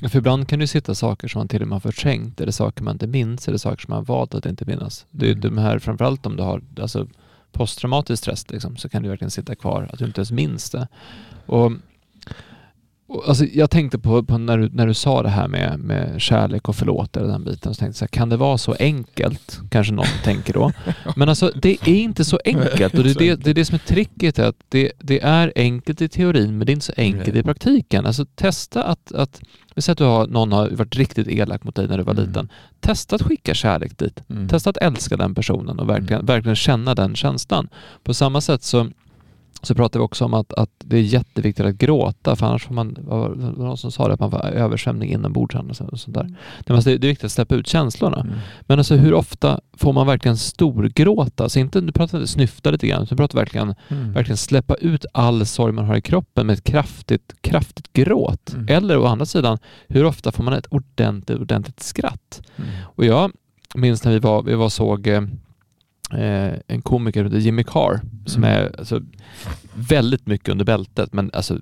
[0.10, 2.84] För ibland kan det sitta saker som man till och med har förträngt, eller saker
[2.84, 5.06] man inte minns, eller saker som man valt att inte minnas.
[5.12, 5.42] Det är Mm.
[5.42, 7.08] de här, framförallt om du har alltså,
[7.52, 10.88] posttraumatisk stress, liksom, så kan det verkligen sitta kvar, att du inte ens minns det.
[11.46, 11.72] Och,
[13.28, 16.70] alltså, jag tänkte på, på när, du, när du sa det här med, med kärlek
[16.70, 19.60] och förlåtelse, den biten, så tänkte jag så här, kan det vara så enkelt?
[19.70, 20.72] Kanske någon tänker då.
[21.16, 22.94] Men alltså, det är inte så enkelt.
[22.94, 26.02] Och det är det, det, är det som är tricket, att det, det är enkelt
[26.02, 28.06] i teorin, men det är inte så enkelt i praktiken.
[28.06, 29.42] Alltså testa att, att
[29.76, 32.14] vi säger att du har, någon har varit riktigt elak mot dig när du var
[32.14, 32.26] Mm.
[32.26, 32.50] liten.
[32.80, 34.24] Testa att skicka kärlek dit.
[34.30, 34.48] Mm.
[34.48, 37.70] Testa att älska den personen och verkligen, verkligen känna den känslan.
[38.04, 38.90] På samma sätt så,
[39.64, 42.74] så pratar vi också om att, att det är jätteviktigt att gråta, för annars får
[42.74, 46.16] man, var någon som sa det, att man får översvämning inombords och så- och sånt
[46.18, 46.36] där.
[46.66, 48.20] Det, är viktigt att släppa ut känslorna.
[48.20, 48.36] Mm.
[48.62, 51.44] Men alltså hur ofta får man verkligen storgråta?
[51.44, 54.14] Alltså inte, nu pratar vi snyfta lite grann, utan pratar verkligen, Mm.
[54.14, 58.54] verkligen släppa ut all sorg man har i kroppen med ett kraftigt, kraftit gråt.
[58.54, 58.66] Mm.
[58.70, 59.58] Eller å andra sidan,
[59.88, 62.42] hur ofta får man ett ordentligt, ordentligt skratt?
[62.56, 62.70] Mm.
[62.84, 63.32] Och jag
[63.76, 65.08] minns när vi var, vi var såg
[66.14, 68.58] eh, en komiker som heter Jimmy Carr som Mm.
[68.58, 69.02] är alltså,
[69.74, 71.60] väldigt mycket under bältet men alltså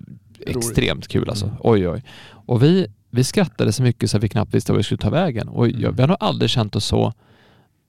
[0.47, 1.45] extremt kul alltså.
[1.45, 1.57] Mm.
[1.59, 2.03] Oj oj.
[2.29, 5.09] Och vi, vi skrattade så mycket så att vi knappt visste var vi skulle ta
[5.09, 5.47] vägen.
[5.47, 5.95] Och jag, Mm.
[5.95, 7.13] vi har nog aldrig känt oss så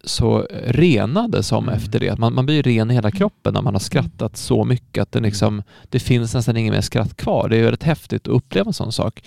[0.05, 1.75] så renade som Mm.
[1.77, 2.19] efter det.
[2.19, 5.21] Man, man blir ren i hela kroppen när man har skrattat så mycket att det,
[5.21, 7.49] liksom, det finns nästan ingen mer skratt kvar.
[7.49, 9.23] Det är ju rätt häftigt att uppleva en sån sak.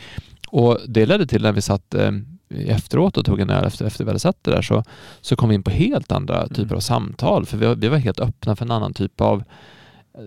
[0.48, 2.12] Och det ledde till när vi satt eh,
[2.60, 4.84] efteråt och tog en öl efter, efter vi hade sett det där så,
[5.22, 6.76] så kom vi in på helt andra typer Mm.
[6.76, 7.46] av samtal.
[7.46, 9.44] För vi, var- vi var helt öppna för en annan typ av...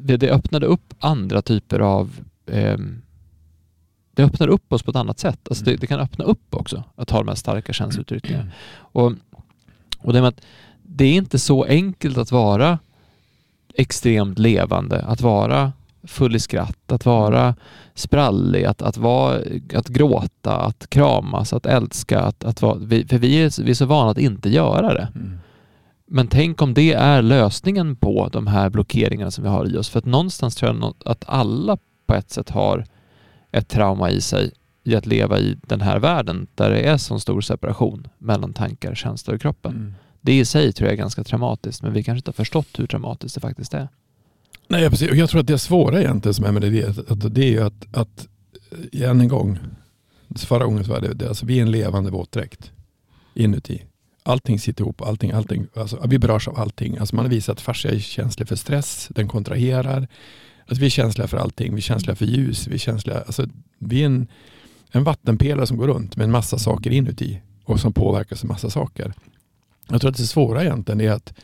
[0.03, 2.21] Det, öppnade upp andra typer av...
[2.53, 3.03] ehm,
[4.15, 5.41] det öppnar upp oss på ett annat sätt.
[5.49, 5.81] Alltså det, Mm.
[5.81, 8.51] det kan öppna upp också att ha de här starka känslouttryckningarna.
[8.77, 9.13] Och,
[9.99, 10.41] och det, med att
[10.83, 12.79] det är inte så enkelt att vara
[13.75, 15.73] extremt levande, att vara
[16.09, 17.55] full i skratt, att vara
[17.95, 19.41] sprallig, att, att, vara,
[19.75, 22.21] att gråta, att kramas, att älska.
[22.21, 25.09] Att, att vara, vi, för vi är, vi är så vana att inte göra det.
[25.15, 25.39] Mm.
[26.07, 29.89] Men tänk om det är lösningen på de här blockeringarna som vi har i oss.
[29.89, 32.85] För att någonstans tror jag att alla på ett sätt har
[33.53, 34.51] ett trauma i sig
[34.85, 38.95] i att leva i den här världen där det är så stor separation mellan tankar,
[38.95, 39.73] känslor och kroppen.
[39.73, 39.95] Mm.
[40.21, 42.87] Det i sig tror jag är ganska traumatiskt, men vi kanske inte har förstått hur
[42.87, 43.89] traumatiskt det faktiskt är.
[44.69, 45.11] Nej, precis.
[45.11, 47.61] Och jag tror att det svåra egentligen som är med det, att, det är ju
[47.61, 48.29] att, att
[48.93, 49.59] eh, än en gång,
[50.37, 52.73] förra gången så var det, det alltså, vi är en levande våtdräkt
[53.35, 53.85] inuti.
[54.23, 56.99] Allting sitter ihop, allting, allting, alltså, vi berörs av allting.
[56.99, 60.09] Alltså man har visat att fascia är känslig för stress, den kontraherar.
[60.67, 63.47] Alltså vi är känsliga för allting, vi är känsliga för ljus, vi är känsliga, alltså,
[63.79, 64.27] vi är en,
[64.91, 68.71] en vattenpelare som går runt med en massa saker inuti och som påverkas av massa
[68.71, 69.13] saker.
[69.89, 71.35] Jag tror att det svåra egentligen är att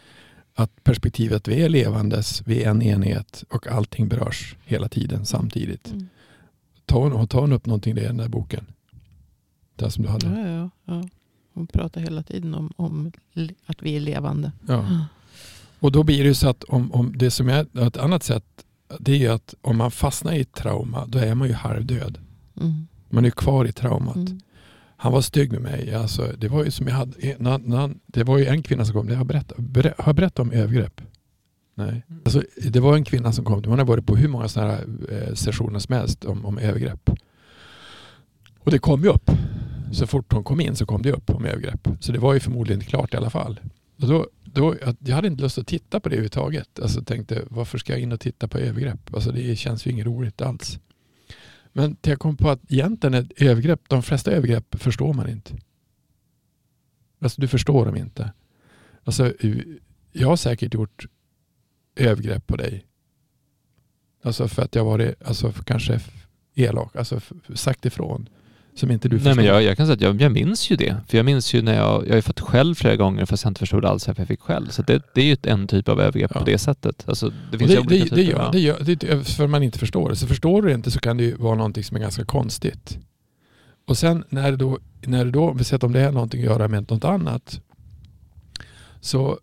[0.55, 5.93] att perspektivet vi är levandes, vi är en enhet och allting berörs hela tiden samtidigt.
[5.93, 6.09] Mm.
[6.87, 8.67] Tar tar hon upp någonting i den där boken?
[9.77, 10.27] Den som du hade?
[10.27, 11.09] Ja, ja, ja.
[11.55, 13.13] Hon pratar hela tiden om, om
[13.67, 14.53] att vi är levande.
[14.69, 15.07] Ja.
[15.79, 18.45] Och då blir det så att om, om det som är ett annat sätt,
[19.01, 22.19] det är att om man fastnar i ett trauma, då är man ju halvdöd.
[22.61, 22.87] Mm.
[23.09, 24.17] Man är kvar i traumat.
[24.17, 24.41] Mm.
[24.97, 25.95] Han var stygg med mig.
[25.95, 28.85] Alltså, det var ju som jag hade, när, när han, det var ju en kvinna
[28.85, 31.01] som kom, jag har berättat, ber, har jag berättat om övergrepp?
[31.75, 32.03] Nej.
[32.25, 34.87] Alltså, det var en kvinna som kom, man har varit på hur många sådana här
[35.11, 37.11] eh, sessioner som helst om, om övergrepp.
[38.59, 39.31] Och det kom ju upp.
[39.93, 41.89] Så fort hon kom in så kom det upp om övergrepp.
[42.01, 43.61] Så det var ju förmodligen klart i alla fall.
[44.03, 46.81] Och då, då, jag- jag hade inte lust att titta på det överhuvudtaget.
[46.83, 49.15] Alltså tänkte, varför ska jag in och titta på övergrepp?
[49.15, 50.79] Alltså det känns ju inget roligt alls.
[51.77, 55.57] Men jag kom på att egentligen ett övergrepp, de flesta övergrepp förstår man inte.
[57.19, 58.33] Alltså du förstår dem inte.
[59.05, 59.33] Alltså,
[60.13, 61.07] jag har säkert gjort
[61.97, 62.87] övergrepp på dig.
[64.23, 66.01] Alltså för att jag varit alltså kanske
[66.55, 67.21] elak, alltså
[67.55, 68.29] sagt ifrån.
[68.77, 69.37] Som inte du Nej, förstår.
[69.37, 70.97] men jag, jag kan säga att jag, jag minns ju det.
[71.09, 73.59] För jag minns ju när jag, jag har fått skäll flera gånger fast jag inte
[73.59, 74.71] förstod alls varför jag fick skäll.
[74.71, 76.41] Så det, det är ju en typ av övergrepp Ja.
[76.41, 77.05] på det sättet.
[77.09, 78.17] Alltså, det finns det, olika det, typer.
[78.17, 78.51] det, gör, ja.
[78.53, 78.79] det, gör,
[79.17, 80.17] det för man inte förstår det.
[80.17, 82.99] Så förstår du det inte så kan det ju vara någonting som är ganska konstigt.
[83.87, 86.69] Och sen när det då, när det då att om det är någonting att göra
[86.69, 87.61] med något annat.
[89.01, 89.39] Så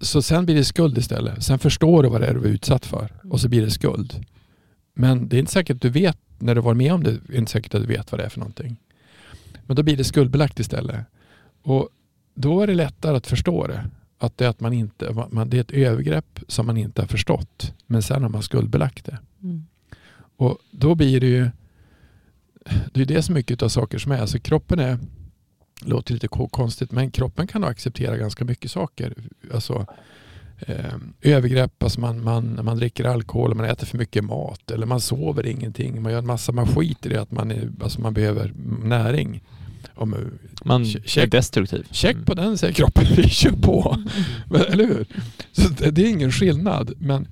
[0.00, 1.42] så sen blir det skuld istället.
[1.42, 4.26] Sen förstår du vad det är du var utsatt för och så blir det skuld.
[5.00, 7.34] Men det är inte säkert att du vet, när du var med om det, det
[7.34, 8.76] är inte säkert att du vet vad det är för någonting.
[9.66, 11.06] Men då blir det skuldbelagt istället.
[11.62, 11.88] Och
[12.34, 13.90] då är det lättare att förstå det.
[14.18, 17.06] Att det är, att man inte, man, det är ett övergrepp som man inte har
[17.06, 17.74] förstått.
[17.86, 19.18] Men sen har man skuldbelagt det.
[19.42, 19.66] Mm.
[20.36, 21.50] Och då blir det ju,
[22.92, 24.20] det är det som mycket av saker som är.
[24.20, 24.98] Alltså kroppen är,
[25.80, 29.14] låter lite konstigt, men kroppen kan acceptera ganska mycket saker.
[29.54, 29.86] Alltså
[30.66, 35.00] eh, övergrepp, alltså man, man, man dricker alkohol, man äter för mycket mat eller man
[35.00, 36.02] sover ingenting.
[36.02, 38.52] Man gör en massa, man skiter i att man, är, alltså man behöver
[38.84, 39.42] näring.
[39.94, 40.14] Om,
[40.64, 41.86] Man check, är destruktiv.
[41.90, 42.24] check Mm.
[42.24, 43.96] på den säger kroppen, vi kör på.
[44.50, 45.06] Men, eller hur?
[45.52, 46.92] Så det, är ingen skillnad.
[46.98, 47.28] Men,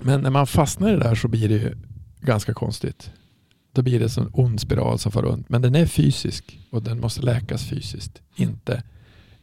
[0.00, 1.76] men när man fastnar i det där så blir det ju
[2.20, 3.10] ganska konstigt.
[3.72, 5.48] Då blir det en ond spiral som far runt.
[5.48, 8.20] Men den är fysisk och den måste läkas fysiskt.
[8.36, 8.82] Inte,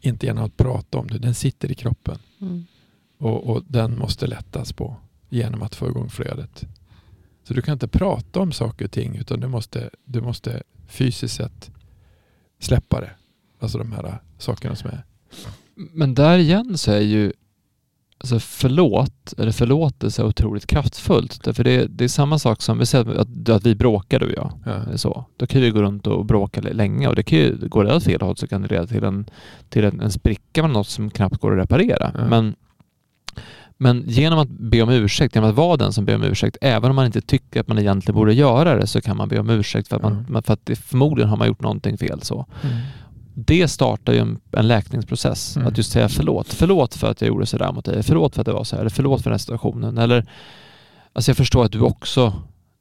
[0.02, 1.18] inte genom att prata om det.
[1.20, 2.66] Den sitter i kroppen Mm.
[3.20, 4.96] Och, och den måste lättas på
[5.30, 6.66] genom att få igång flödet.
[7.44, 11.36] Så du kan inte prata om saker och ting utan du måste, du måste fysiskt
[11.36, 11.72] sett
[12.60, 13.12] släppa det.
[13.60, 15.06] Alltså de här sakerna som är.
[15.76, 17.34] Men där igen så är ju
[18.18, 21.44] alltså förlåt, eller förlåtelse otroligt kraftfullt.
[21.44, 24.32] Därför det, det är samma sak som, vi säger att, att vi bråkar du och
[24.32, 24.52] jag.
[24.66, 24.98] Ja.
[24.98, 25.26] Så.
[25.38, 28.04] Då kan vi gå runt och bråka länge och det kan ju, går det åt
[28.04, 29.30] fel håll så kan det leda till en,
[29.70, 32.12] till en, en spricka med något som knappt går att reparera.
[32.14, 32.30] Ja.
[32.30, 32.56] Men,
[33.82, 36.90] men genom att be om ursäkt, genom att vara den som ber om ursäkt, även
[36.90, 39.50] om man inte tycker att man egentligen borde göra det, så kan man be om
[39.50, 40.42] ursäkt för att, man, Ja.
[40.42, 42.22] för att förmodligen har man gjort någonting fel.
[42.22, 42.46] så
[43.34, 45.56] det startar ju en, en läkningsprocess.
[45.56, 45.68] Mm.
[45.68, 46.54] Att just säga förlåt.
[46.54, 48.04] Förlåt för att jag gjorde sådär mot dig.
[48.04, 48.82] Förlåt för att det var så här.
[48.82, 49.98] Eller förlåt för den här situationen.
[49.98, 50.26] Eller,
[51.14, 52.34] alltså jag förstår att du också,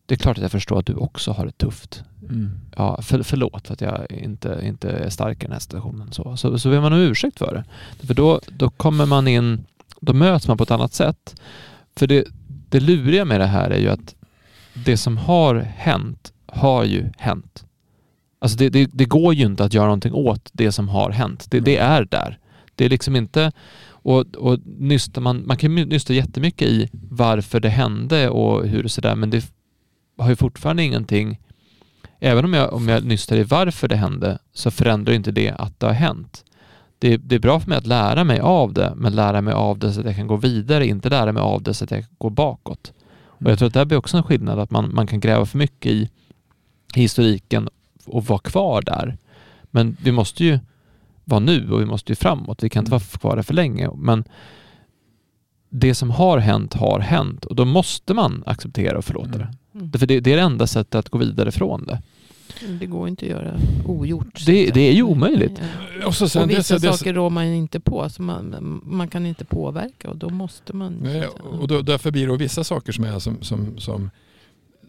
[0.07, 2.03] det är klart att jag förstår att du också har det tufft.
[2.22, 2.51] Mm.
[2.76, 6.12] Ja, för, förlåt för att jag inte, inte är stark i den här situationen.
[6.12, 7.64] Så, så, så ber man om ursäkt för det.
[8.07, 9.64] För då, då kommer man in,
[10.01, 11.40] då möts man på ett annat sätt.
[11.96, 12.24] För det,
[12.68, 14.14] det luriga med det här är ju att
[14.74, 17.64] det som har hänt har ju hänt.
[18.40, 21.46] Alltså det, det, det går ju inte att göra någonting åt det som har hänt.
[21.51, 22.38] Det, det är där.
[22.74, 23.53] Det är liksom inte...
[24.01, 28.88] Och, och nystar man, man kan nysta jättemycket i varför det hände och hur det
[28.88, 29.53] sådär, men det
[30.18, 31.40] har ju fortfarande ingenting...
[32.20, 35.80] Även om jag, om jag nystar i varför det hände så förändrar inte det att
[35.80, 36.44] det har hänt.
[36.99, 39.78] Det, det är bra för mig att lära mig av det, men lära mig av
[39.78, 42.05] det så att jag kan gå vidare, inte lära mig av det så att jag
[42.18, 42.92] går bakåt.
[43.20, 45.46] Och jag tror att det här blir också en skillnad, att man, man kan gräva
[45.46, 46.11] för mycket i
[46.94, 47.68] historiken
[48.07, 49.16] och vara kvar där.
[49.70, 50.59] Men vi måste ju
[51.24, 52.62] vara nu och vi måste ju framåt.
[52.62, 53.90] Vi kan inte vara kvar där för länge.
[53.96, 54.24] Men
[55.70, 59.55] det som har hänt har hänt och då måste man acceptera och förlåta det.
[59.74, 59.92] Mm.
[59.92, 62.03] För det, det är det enda sättet att gå vidare från det.
[62.80, 64.46] Det går inte att göra ogjort.
[64.46, 65.61] Det- det är ju omöjligt.
[66.01, 66.07] Ja.
[66.07, 68.09] Och, så sen Och vissa det, saker rår man inte på.
[68.11, 70.92] Så man, man kan inte påverka och då måste man...
[71.03, 74.11] Nej, och då, därför blir det vissa saker som, är som, som, som,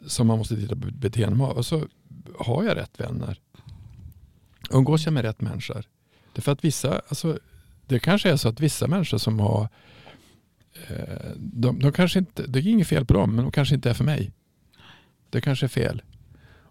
[0.07, 1.57] som man måste titta på beteenden av.
[1.57, 1.83] Och så
[2.39, 3.37] har jag rätt vänner?
[4.71, 5.83] Umgås jag med rätt människor?
[6.33, 7.39] Det är för att vissa, alltså,
[7.87, 9.67] det kanske är så att vissa människor som har
[10.87, 13.89] eh, de, de kanske inte, det är inget fel på dem, men de kanske inte
[13.89, 14.31] är för mig.
[15.29, 16.01] Det kanske är fel.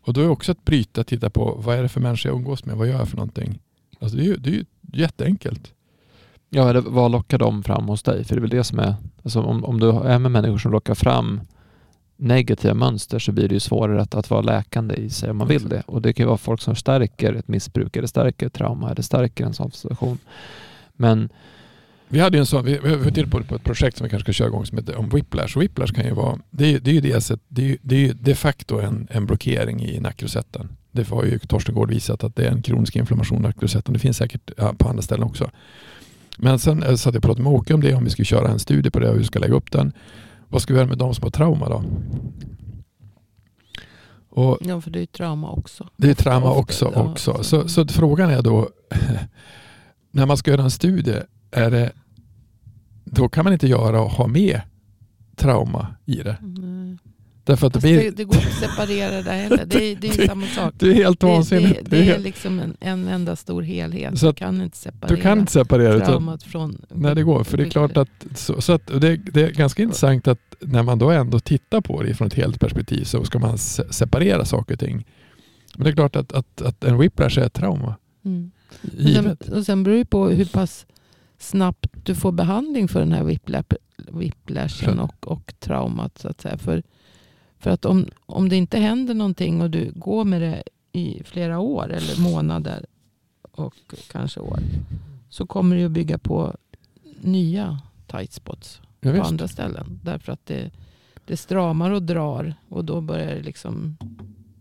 [0.01, 2.39] Och då är det också att bryta, titta på vad är det för människor jag
[2.39, 3.59] umgås med, vad gör jag för någonting?
[4.01, 5.73] Alltså det är ju, det är ju jätteenkelt.
[6.51, 8.25] Ja, eller vad lockar de fram hos dig?
[8.25, 8.95] För det är väl det som är...
[9.23, 11.41] Alltså om, om du är med människor som lockar fram
[12.17, 15.49] negativa mönster så blir det ju svårare att, att vara läkande i sig om man
[15.49, 15.83] vill det.
[15.87, 19.03] Och det kan ju vara folk som stärker ett missbruk eller stärker ett trauma eller
[19.03, 20.19] stärker en sån situation.
[20.93, 21.29] Men
[22.11, 24.33] vi hade en sån, vi har tittat på, på ett projekt som vi kanske ska
[24.33, 25.59] köra igång som heter om whiplash.
[25.59, 28.01] Whiplash kan ju vara, det är, det är ju dels ett, det är, det är
[28.01, 30.69] ju de facto en, en blockering i nackrosetten.
[30.93, 33.93] Det har ju Torsten Gård visat att det är en kronisk inflammation i nackrosetten.
[33.93, 35.51] Det finns säkert på andra ställen också.
[36.39, 38.49] Men sen eh, så hade jag pratat med Åke om det, om vi skulle köra
[38.49, 39.93] en studie på det och hur vi ska lägga upp den.
[40.49, 41.85] Vad ska vi göra med de som har trauma då?
[44.31, 45.89] Och Ja, för det är ju trauma också.
[45.97, 46.87] det är trauma också.
[46.87, 47.43] också.
[47.43, 48.69] Så, så frågan är då,
[50.11, 51.17] när man ska göra en studie,
[51.51, 51.93] är det,
[53.05, 54.61] då kan man inte göra och ha med
[55.37, 56.37] trauma i det.
[56.43, 56.99] Mm.
[57.45, 59.65] Därför att det Fast det, blir, det går inte att separera det heller.
[59.67, 60.75] Det, är- det är samma sak.
[60.79, 61.75] det är helt vansinnigt.
[61.85, 64.19] det, Det är helt- liksom en, en enda stor helhet.
[64.19, 66.79] Så Du kan inte separera Du kan inte separera traumat från...
[66.89, 69.83] Nej det går, för det är klart att, så, så att det, det är ganska
[69.83, 73.59] intressant att när man då ändå tittar på det från ett helhetsperspektiv så ska man
[73.59, 75.07] se, separera saker och ting.
[75.77, 77.95] Men det är klart att, att, att en whiplash är ett trauma.
[78.25, 78.51] Mm.
[78.83, 80.87] Och sen, och sen beror det på hur pass
[81.39, 83.39] snabbt du får behandling för den här
[84.13, 86.19] whiplashen och, och traumat.
[86.19, 86.59] Så att säga.
[86.59, 86.83] För,
[87.59, 90.63] för att om, om det inte händer någonting och du går med det
[90.93, 92.87] i flera år eller månader
[93.53, 93.75] och
[94.11, 94.59] kanske år.
[95.29, 96.57] Så kommer det att bygga på
[97.21, 99.27] nya tight spots Ja, på visst.
[99.27, 100.01] andra ställen.
[100.05, 100.71] Därför att det,
[101.25, 103.97] det stramar och drar och då börjar det liksom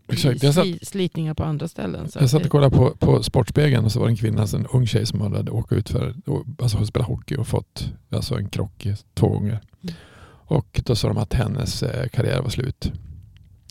[0.08, 0.42] Exakt.
[0.42, 2.08] Jag satt, sli, slitningar på andra ställen.
[2.14, 4.56] Jag att satt och kollade på, på Sportspegeln och så var det en kvinna, alltså
[4.56, 6.14] en ung tjej som hade åkt ut för
[6.62, 9.60] alltså spela hockey och fått alltså en krock i- två gånger.
[9.82, 9.94] Mm.
[10.50, 12.92] Och då sa de att hennes eh, karriär var slut.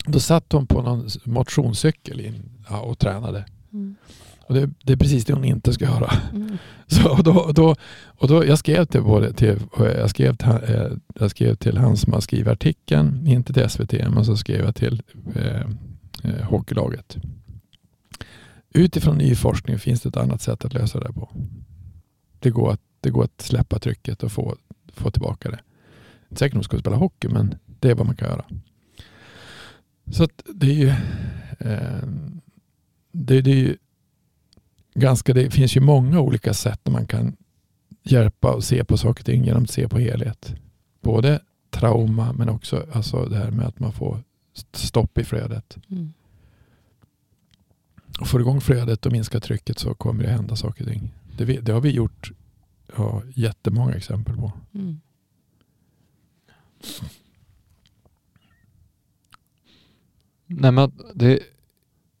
[0.06, 3.44] Då satt hon på någon motionscykel in, ja, och tränade.
[3.72, 3.96] mm,
[4.46, 6.12] Och det, det är precis det hon inte ska göra.
[6.32, 7.74] mm, Så, och då, då,
[8.06, 10.86] och då, jag skrev till, både till, jag skrev till, eh,
[11.20, 14.74] jag skrev till han som har skrivit artikeln, inte till SVT, men så skrev jag
[14.74, 15.02] till
[15.34, 15.68] eh,
[16.24, 17.16] eh, hockeylaget.
[18.70, 21.30] Utifrån ny forskning finns det ett annat sätt att lösa det på.
[22.38, 24.56] Det går att, det går att släppa trycket och få,
[24.92, 25.60] få tillbaka det.
[26.30, 28.44] Inte säkert att de ska spela hockey, men det är vad man kan göra.
[30.10, 30.88] Så att det är ju,
[31.58, 32.08] eh,
[33.12, 33.76] det, det är ju
[34.94, 37.36] ganska, det finns ju många olika sätt där man kan
[38.02, 40.54] hjälpa och se på saker och ting genom att se på helhet.
[41.00, 41.40] Både
[41.70, 44.22] trauma men också alltså det här med att man får
[44.72, 45.76] stopp i flödet.
[45.90, 46.12] mm.
[48.20, 51.14] Och får igång flödet och minskar trycket så kommer det hända saker och ting.
[51.36, 52.30] Det, vi- det har vi gjort
[52.96, 54.52] ja, jättemånga exempel på.
[54.74, 55.00] Mm.
[60.46, 61.40] Nej, men det,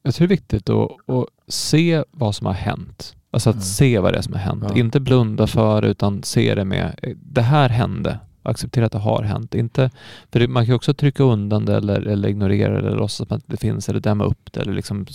[0.02, 3.16] jag tror det är viktigt att, att se vad som har hänt.
[3.30, 3.64] Alltså att Mm.
[3.64, 4.64] se vad det är som har hänt.
[4.68, 4.76] Ja.
[4.78, 8.18] Inte blunda för utan se det med, det här hände.
[8.42, 9.54] Acceptera att det har hänt.
[9.54, 9.90] Inte,
[10.32, 13.32] för det, man kan ju också trycka undan det eller, eller ignorera det eller låtsas
[13.32, 15.06] att det finns eller dämma upp det eller liksom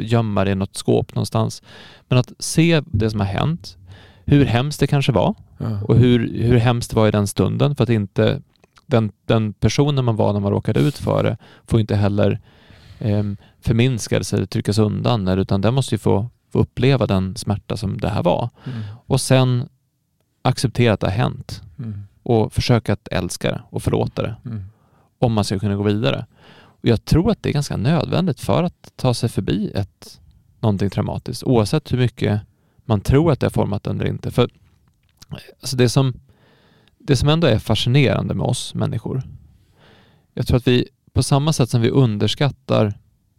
[0.00, 1.62] gömma det i något skåp någonstans.
[2.08, 3.76] Men att se det som har hänt,
[4.24, 5.80] hur hemskt det kanske var Ja.
[5.82, 8.42] och hur, hur hemskt det var i den stunden för att inte
[8.86, 12.40] den, den personen man var när man råkade ut för det får inte heller
[12.98, 13.22] eh,
[13.60, 18.08] förminskas eller tryckas undan utan den måste ju få, få uppleva den smärta som det
[18.08, 18.80] här var Mm.
[19.06, 19.68] och sen
[20.42, 22.00] acceptera att det har hänt Mm.
[22.22, 24.64] Och försöka att älska det och förlåta det Mm.
[25.18, 26.26] om man ska kunna gå vidare.
[26.54, 30.20] Och jag tror att det är ganska nödvändigt för att ta sig förbi ett,
[30.60, 32.40] någonting traumatiskt oavsett hur mycket
[32.84, 34.30] man tror att det har format en eller inte.
[34.30, 34.48] För
[35.60, 36.14] alltså det, som,
[36.98, 39.22] det som ändå är fascinerande med oss människor,
[40.34, 42.94] jag tror att vi på samma sätt som vi underskattar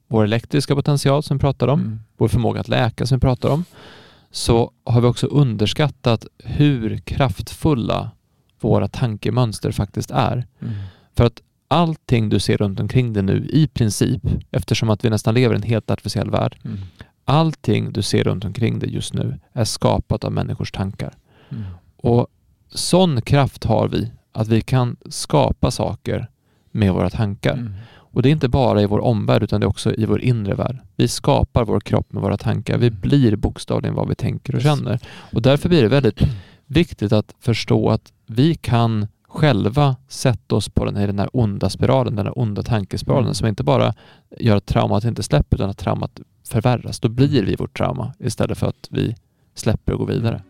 [0.08, 2.00] vår elektriska potential som vi pratar om, Mm.
[2.18, 3.66] vår förmåga att läka som vi pratar om,
[4.32, 8.12] så har vi också underskattat hur kraftfulla
[8.70, 10.46] våra tankemönster faktiskt är.
[10.62, 10.74] Mm.
[11.18, 15.34] För att allting du ser runt omkring dig nu i princip, eftersom att vi nästan
[15.34, 16.78] lever i en helt artificiell värld, Mm.
[17.26, 21.14] allting du ser runt omkring dig just nu är skapat av människors tankar.
[21.50, 21.64] Mm.
[21.98, 22.28] Och
[22.70, 26.28] sån kraft har vi, att vi kan skapa saker
[26.72, 27.54] med våra tankar.
[27.54, 27.74] Mm.
[27.94, 30.56] Och det är inte bara i vår omvärld utan det är också i vår inre
[30.56, 30.78] värld.
[30.96, 32.78] Vi skapar vår kropp med våra tankar.
[32.78, 35.00] Vi blir bokstavligen vad vi tänker och känner.
[35.06, 36.22] Och därför blir det väldigt
[36.66, 41.70] viktigt att förstå att vi kan själva sätta oss på den här, den här onda
[41.70, 43.34] spiralen, den här onda tankespiralen Mm.
[43.34, 43.94] som inte bara
[44.40, 47.00] gör att traumat inte släpper utan att traumat förvärras.
[47.00, 49.16] Då blir vi vårt trauma istället för att vi
[49.56, 50.42] släpper och går vidare.